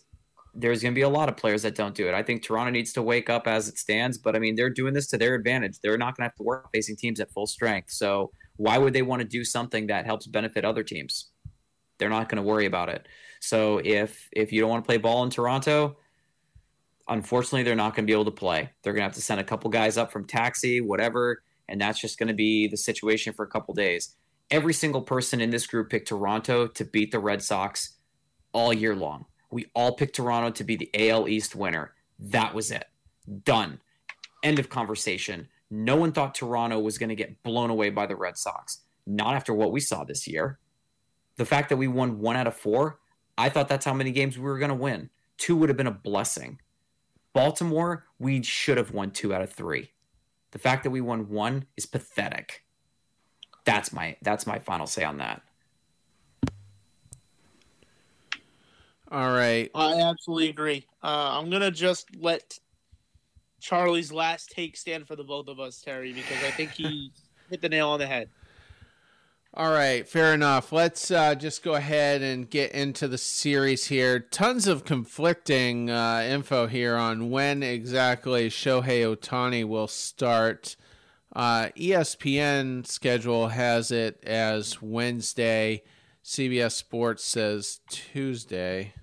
[0.53, 2.13] there's going to be a lot of players that don't do it.
[2.13, 4.93] I think Toronto needs to wake up as it stands, but I mean, they're doing
[4.93, 5.79] this to their advantage.
[5.81, 7.89] They're not going to have to work facing teams at full strength.
[7.89, 11.31] So why would they want to do something that helps benefit other teams?
[11.97, 13.07] They're not going to worry about it.
[13.39, 15.97] So if if you don't want to play ball in Toronto,
[17.07, 18.69] unfortunately, they're not going to be able to play.
[18.81, 21.99] They're going to have to send a couple guys up from taxi, whatever, and that's
[21.99, 24.15] just going to be the situation for a couple days.
[24.51, 27.97] Every single person in this group picked Toronto to beat the Red Sox
[28.51, 29.25] all year long.
[29.51, 31.93] We all picked Toronto to be the AL East winner.
[32.19, 32.85] That was it.
[33.43, 33.79] Done.
[34.43, 35.47] End of conversation.
[35.69, 38.81] No one thought Toronto was going to get blown away by the Red Sox.
[39.07, 40.59] Not after what we saw this year.
[41.37, 42.99] The fact that we won one out of four,
[43.37, 45.09] I thought that's how many games we were going to win.
[45.37, 46.59] Two would have been a blessing.
[47.33, 49.91] Baltimore, we should have won two out of three.
[50.51, 52.63] The fact that we won one is pathetic.
[53.65, 55.41] That's my that's my final say on that.
[59.11, 59.69] All right.
[59.75, 60.87] I absolutely agree.
[61.03, 62.59] Uh, I'm gonna just let
[63.59, 67.11] Charlie's last take stand for the both of us, Terry, because I think he
[67.49, 68.29] hit the nail on the head.
[69.55, 70.71] All right, fair enough.
[70.71, 74.19] Let's uh, just go ahead and get into the series here.
[74.19, 80.75] Tons of conflicting uh, info here on when exactly Shohei Ohtani will start.
[81.35, 85.83] Uh, ESPN schedule has it as Wednesday.
[86.23, 88.93] CBS Sports says Tuesday.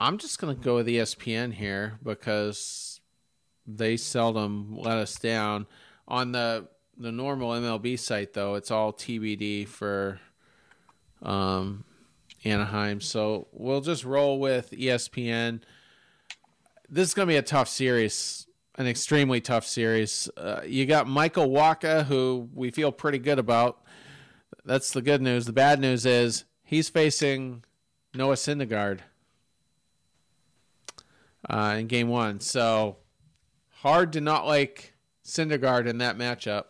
[0.00, 3.02] I'm just going to go with ESPN here because
[3.66, 5.66] they seldom let us down.
[6.08, 6.68] On the
[6.98, 10.20] the normal MLB site, though, it's all TBD for
[11.22, 11.84] um,
[12.44, 13.00] Anaheim.
[13.00, 15.60] So we'll just roll with ESPN.
[16.88, 20.28] This is going to be a tough series, an extremely tough series.
[20.36, 23.82] Uh, you got Michael Wacha, who we feel pretty good about.
[24.64, 25.46] That's the good news.
[25.46, 27.64] The bad news is he's facing
[28.14, 29.00] Noah Syndergaard
[31.48, 32.40] uh, in game one.
[32.40, 32.96] So
[33.80, 34.94] hard to not like
[35.24, 36.64] Syndergaard in that matchup.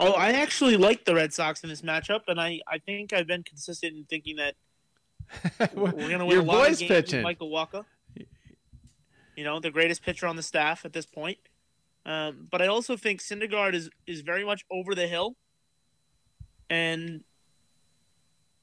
[0.00, 3.26] Oh, I actually like the Red Sox in this matchup, and I, I think I've
[3.26, 4.54] been consistent in thinking that
[5.74, 7.18] we're going to win Your a lot of games pitching.
[7.18, 7.84] with Michael Wacha.
[9.36, 11.38] You know, the greatest pitcher on the staff at this point.
[12.06, 15.36] Um, but I also think Syndergaard is is very much over the hill,
[16.70, 17.22] and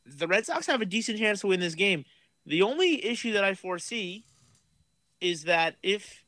[0.06, 2.06] the Red Sox have a decent chance to win this game.
[2.46, 4.26] The only issue that I foresee
[5.22, 6.24] is that if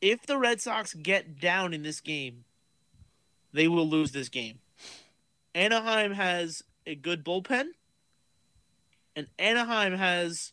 [0.00, 2.44] if the Red Sox get down in this game,
[3.52, 4.60] they will lose this game.
[5.54, 7.66] Anaheim has a good bullpen,
[9.16, 10.52] and Anaheim has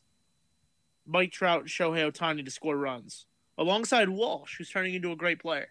[1.06, 3.26] Mike Trout and Shohei Ohtani to score runs,
[3.58, 5.70] alongside Walsh, who's turning into a great player.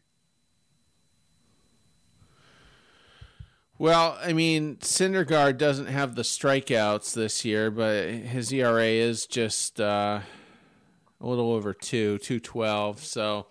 [3.79, 9.79] Well, I mean, Syndergaard doesn't have the strikeouts this year, but his ERA is just
[9.79, 10.21] uh,
[11.21, 13.05] a little over two, two twelve.
[13.05, 13.49] So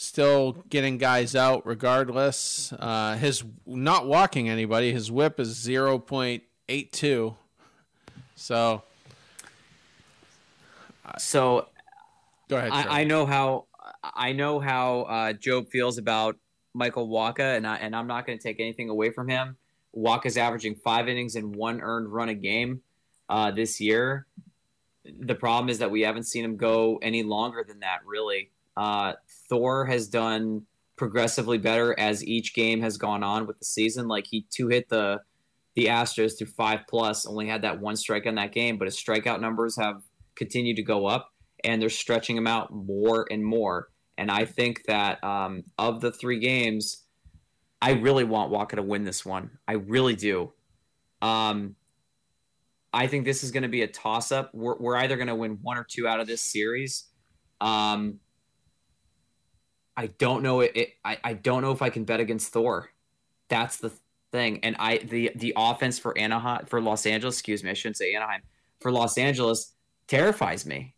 [0.00, 2.72] still getting guys out regardless.
[2.72, 4.92] Uh, his not walking anybody.
[4.92, 7.36] His WHIP is zero point eight two.
[8.36, 8.82] So
[11.18, 11.66] So
[12.48, 12.70] go ahead.
[12.72, 13.66] I, I know how
[14.02, 16.36] I know how uh, Job feels about
[16.74, 19.56] Michael Wacha, and I and I'm not going to take anything away from him.
[19.92, 22.82] Wacha's averaging five innings and one earned run a game
[23.28, 24.26] uh, this year.
[25.04, 28.00] The problem is that we haven't seen him go any longer than that.
[28.06, 29.14] Really, uh,
[29.48, 30.62] Thor has done
[30.96, 34.08] progressively better as each game has gone on with the season.
[34.08, 35.20] Like he two hit the
[35.74, 38.96] the Astros through five plus, only had that one strike in that game, but his
[38.96, 40.02] strikeout numbers have
[40.34, 41.30] continued to go up
[41.62, 43.88] and they're stretching him out more and more.
[44.16, 47.04] And I think that um, of the three games,
[47.80, 49.58] I really want Wacha to win this one.
[49.68, 50.52] I really do.
[51.22, 51.76] Um,
[52.92, 54.50] I think this is going to be a toss up.
[54.52, 57.04] We're, we're either going to win one or two out of this series.
[57.60, 58.18] Um,
[59.98, 60.92] I don't know it, it.
[61.04, 62.88] I, I don't know if I can bet against Thor.
[63.48, 63.90] That's the
[64.30, 64.60] thing.
[64.62, 67.34] And I the the offense for Anaheim for Los Angeles.
[67.34, 68.42] Excuse me, I shouldn't say Anaheim.
[68.80, 69.74] For Los Angeles
[70.06, 70.94] terrifies me.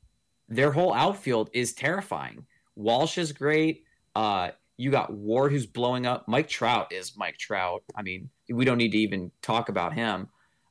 [0.51, 2.45] Their whole outfield is terrifying.
[2.77, 3.85] Walsh is great.
[4.15, 6.29] Uh, you got Ward who's blowing up.
[6.29, 7.83] Mike Trout is Mike Trout.
[7.97, 10.29] I mean, we don't need to even talk about him.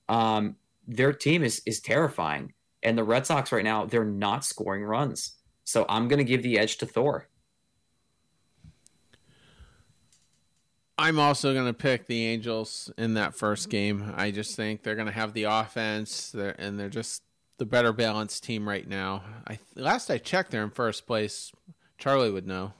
[0.07, 0.55] Um,
[0.87, 2.53] their team is is terrifying,
[2.83, 5.35] and the Red Sox right now they're not scoring runs.
[5.63, 7.28] So I'm going to give the edge to Thor.
[10.99, 14.13] I'm also going to pick the Angels in that first game.
[14.17, 17.23] I just think they're going to have the offense, they're, and they're just
[17.57, 19.23] the better balanced team right now.
[19.47, 21.53] I last I checked, they're in first place.
[21.97, 22.73] Charlie would know.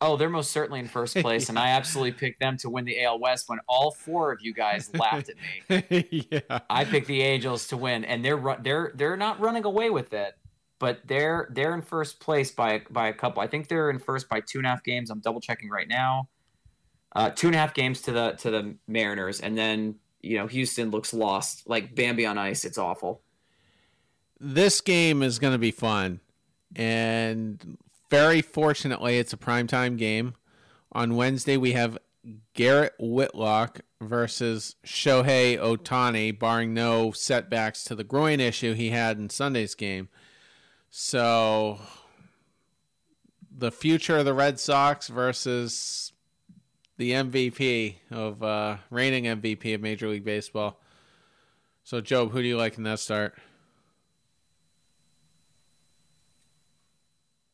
[0.00, 3.04] Oh, they're most certainly in first place, and I absolutely picked them to win the
[3.04, 6.26] AL West when all four of you guys laughed at me.
[6.30, 10.14] yeah, I picked the Angels to win, and they're they're they're not running away with
[10.14, 10.38] it,
[10.78, 13.42] but they're they're in first place by by a couple.
[13.42, 15.10] I think they're in first by two and a half games.
[15.10, 16.28] I'm double checking right now.
[17.14, 20.46] Uh, two and a half games to the to the Mariners, and then you know
[20.46, 22.64] Houston looks lost, like Bambi on ice.
[22.64, 23.22] It's awful.
[24.40, 26.20] this game is going to be fun,
[26.74, 27.78] and
[28.10, 30.34] very fortunately, it's a primetime game.
[30.92, 31.98] On Wednesday, we have
[32.54, 39.30] Garrett Whitlock versus Shohei Ohtani, barring no setbacks to the groin issue he had in
[39.30, 40.08] Sunday's game.
[40.90, 41.80] So,
[43.50, 46.12] the future of the Red Sox versus
[46.96, 50.80] the MVP of uh, reigning MVP of Major League Baseball.
[51.82, 53.34] So, Job, who do you like in that start?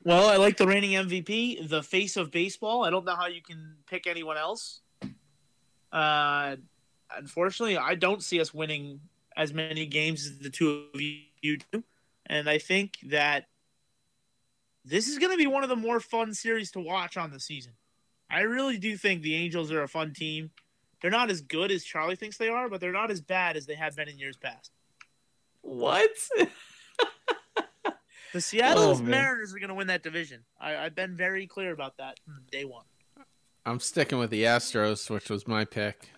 [0.02, 2.84] Well, I like the reigning MVP, the face of baseball.
[2.84, 4.80] I don't know how you can pick anyone else.
[5.92, 6.56] Uh,
[7.14, 9.00] unfortunately, I don't see us winning
[9.36, 11.84] as many games as the two of you do,
[12.26, 13.46] and I think that
[14.84, 17.40] this is going to be one of the more fun series to watch on the
[17.40, 17.72] season.
[18.30, 20.50] I really do think the Angels are a fun team.
[21.02, 23.66] They're not as good as Charlie thinks they are, but they're not as bad as
[23.66, 24.70] they have been in years past.
[25.62, 26.10] What?
[28.32, 28.98] The Seattle Oh.
[29.02, 30.44] Mariners are going to win that division.
[30.60, 32.84] I, I've been very clear about that from day one.
[33.66, 36.10] I'm sticking with the Astros, which was my pick.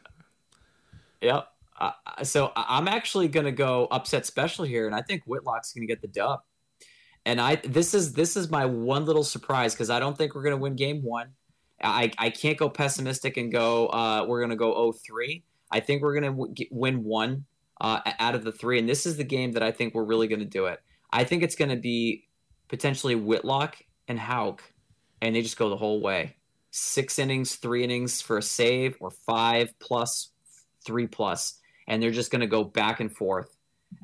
[1.22, 1.48] Yep.
[1.80, 1.92] Uh,
[2.22, 5.90] so I'm actually going to go upset special here, and I think Whitlock's going to
[5.90, 6.40] get the dub.
[7.24, 10.42] And I this is this is my one little surprise because I don't think we're
[10.42, 11.28] going to win game one.
[11.82, 15.42] I, I can't go pessimistic and go uh, we're going to go 0-3.
[15.70, 17.44] I think we're going to win one
[17.80, 20.28] uh, out of the three, and this is the game that I think we're really
[20.28, 20.80] going to do it.
[21.12, 22.24] I think it's going to be
[22.68, 23.76] potentially Whitlock
[24.06, 24.62] and Houck,
[25.20, 26.36] and they just go the whole way.
[26.70, 30.30] Six innings, three innings for a save, or five plus,
[30.86, 33.56] three plus, and they're just going to go back and forth.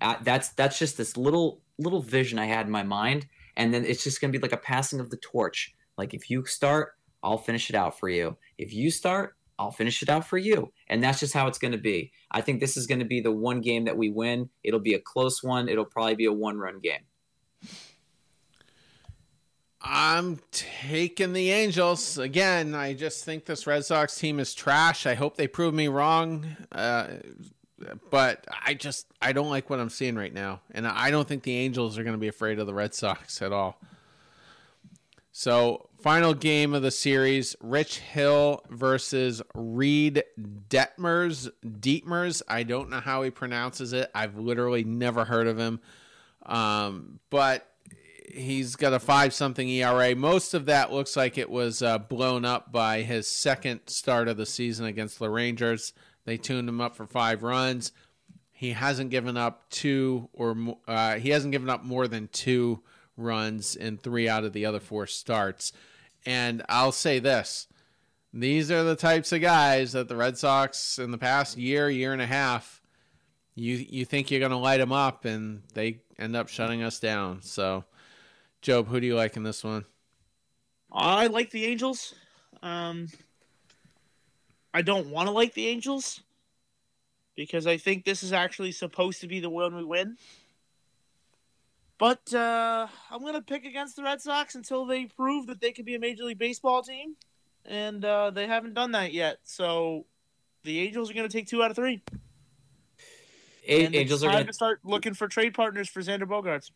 [0.03, 3.27] Uh, that's that's just this little little vision I had in my mind,
[3.57, 5.75] and then it's just going to be like a passing of the torch.
[5.97, 8.37] Like if you start, I'll finish it out for you.
[8.57, 10.73] If you start, I'll finish it out for you.
[10.89, 12.13] And that's just how it's going to be.
[12.31, 14.51] I think this is going to be the one game that we win.
[14.63, 15.69] It'll be a close one.
[15.69, 17.03] It'll probably be a one run game.
[19.81, 22.75] I'm taking the Angels again.
[22.75, 25.07] I just think this Red Sox team is trash.
[25.07, 26.57] I hope they prove me wrong.
[26.73, 27.09] Uh,
[28.11, 31.45] but I just I don't like what I'm seeing right now, and I don't think
[31.45, 33.81] the Angels are going to be afraid of the Red Sox at all.
[35.31, 40.25] So, final game of the series: Rich Hill versus Reid
[40.69, 41.51] Detmers.
[41.65, 42.43] Detmers.
[42.49, 44.11] I don't know how he pronounces it.
[44.15, 45.81] I've literally never heard of him.
[46.47, 47.69] Um, but
[48.33, 50.15] he's got a five something ERA.
[50.15, 54.37] Most of that looks like it was uh, blown up by his second start of
[54.37, 55.93] the season against the Rangers.
[56.25, 57.93] They tuned him up for five runs.
[58.53, 62.83] He hasn't given up two or uh, he hasn't given up more than two
[63.17, 65.73] runs in three out of the other four starts.
[66.29, 67.69] And I'll say this:
[68.35, 72.13] these are the types of guys that the Red Sox in the past year, year
[72.13, 72.83] and a half,
[73.55, 77.01] you you think you're going to light them up, and they end up shutting us
[77.01, 77.41] down.
[77.41, 77.85] So
[78.61, 79.87] Job, who do you like in this one?
[80.93, 82.15] I like the Angels.
[82.63, 83.09] Um,
[84.75, 86.21] I don't want to like the Angels
[87.37, 90.19] because I think this is actually supposed to be the one we win.
[91.99, 95.73] But uh, I'm going to pick against the Red Sox until they prove that they
[95.73, 97.17] can be a Major League Baseball team,
[97.65, 99.39] and uh, they haven't done that yet.
[99.43, 100.07] So
[100.63, 102.03] the Angels are going to take two out of three.
[103.67, 106.23] A- and Angels it's are time going to start looking for trade partners for Xander
[106.23, 106.71] Bogaerts.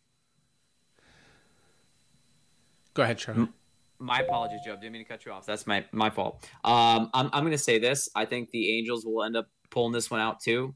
[2.94, 3.48] Go ahead, Charlie.
[3.98, 4.74] My apologies, Joe.
[4.74, 5.46] Didn't mean to cut you off.
[5.46, 6.44] That's my my fault.
[6.64, 8.08] Um, I'm I'm going to say this.
[8.14, 10.74] I think the Angels will end up pulling this one out too.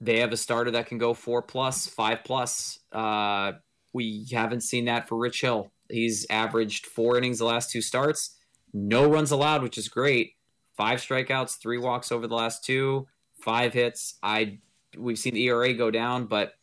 [0.00, 2.78] They have a starter that can go four plus, five plus.
[2.92, 3.52] Uh,
[3.92, 5.72] we haven't seen that for Rich Hill.
[5.88, 8.36] He's averaged four innings the last two starts,
[8.72, 10.34] no runs allowed, which is great.
[10.76, 13.06] Five strikeouts, three walks over the last two,
[13.40, 14.14] five hits.
[14.22, 14.58] I
[14.96, 16.54] we've seen the ERA go down, but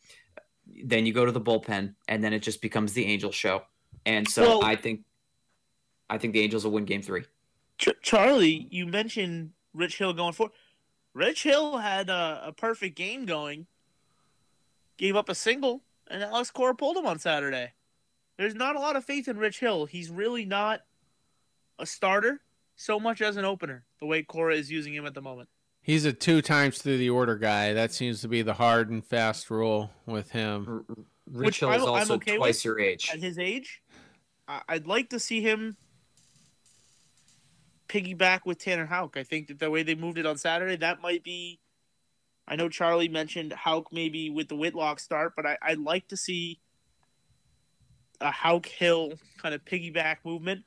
[0.84, 3.62] then you go to the bullpen, and then it just becomes the Angel show.
[4.06, 5.04] And so Well- I think
[6.10, 7.24] I think the Angels will win Game Three.
[7.78, 10.50] Ch- Charlie, you mentioned Rich Hill going for.
[11.14, 13.66] Rich Hill had a, a perfect game going.
[14.96, 17.72] Gave up a single, and Alex Cora pulled him on Saturday.
[18.36, 19.86] There's not a lot of faith in Rich Hill.
[19.86, 20.82] He's really not
[21.78, 22.40] a starter
[22.76, 23.84] so much as an opener.
[24.00, 25.48] The way Cora is using him at the moment.
[25.82, 27.72] He's a two times through the order guy.
[27.72, 30.66] That seems to be the hard and fast rule with him.
[30.68, 32.64] R- R- Which Rich Hill is I'm- I'm also okay twice with.
[32.64, 33.10] your age.
[33.12, 33.82] At his age,
[34.46, 35.76] I- I'd like to see him
[37.88, 39.16] piggyback with Tanner Houck.
[39.16, 41.58] I think that the way they moved it on Saturday, that might be.
[42.48, 46.16] I know Charlie mentioned Houck maybe with the Whitlock start, but I, I'd like to
[46.16, 46.60] see
[48.20, 50.64] a Houck Hill kind of piggyback movement.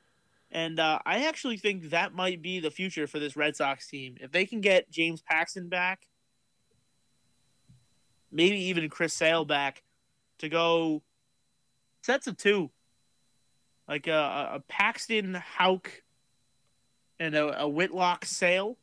[0.52, 4.16] And uh, I actually think that might be the future for this Red Sox team.
[4.20, 6.06] If they can get James Paxton back,
[8.30, 9.82] maybe even Chris Sale back
[10.38, 11.02] to go
[12.02, 12.70] sets of two.
[13.88, 15.90] Like a, a Paxton, Houck
[17.18, 18.76] and a, a Whitlock Sale.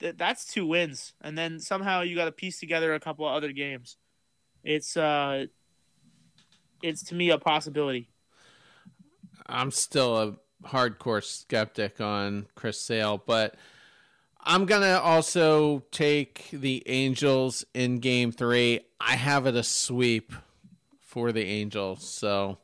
[0.00, 3.34] That that's two wins, and then somehow you got to piece together a couple of
[3.34, 3.96] other games.
[4.64, 5.46] It's uh,
[6.82, 8.08] it's to me a possibility.
[9.46, 10.36] I'm still a
[10.68, 13.56] hardcore skeptic on Chris Sale, but
[14.40, 18.80] I'm gonna also take the Angels in Game Three.
[19.00, 20.32] I have it a sweep
[21.00, 22.58] for the Angels, so.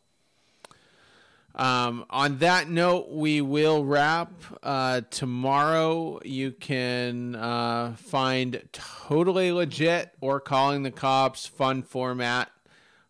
[1.57, 4.31] Um, on that note, we will wrap.
[4.63, 12.51] Uh, tomorrow, you can uh, find Totally Legit or Calling the Cops fun format.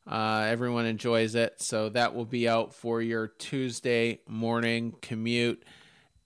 [0.06, 1.60] Uh, everyone enjoys it.
[1.60, 5.64] So that will be out for your Tuesday morning commute.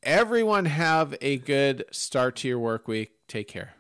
[0.03, 3.12] Everyone have a good start to your work week.
[3.29, 3.80] Take care.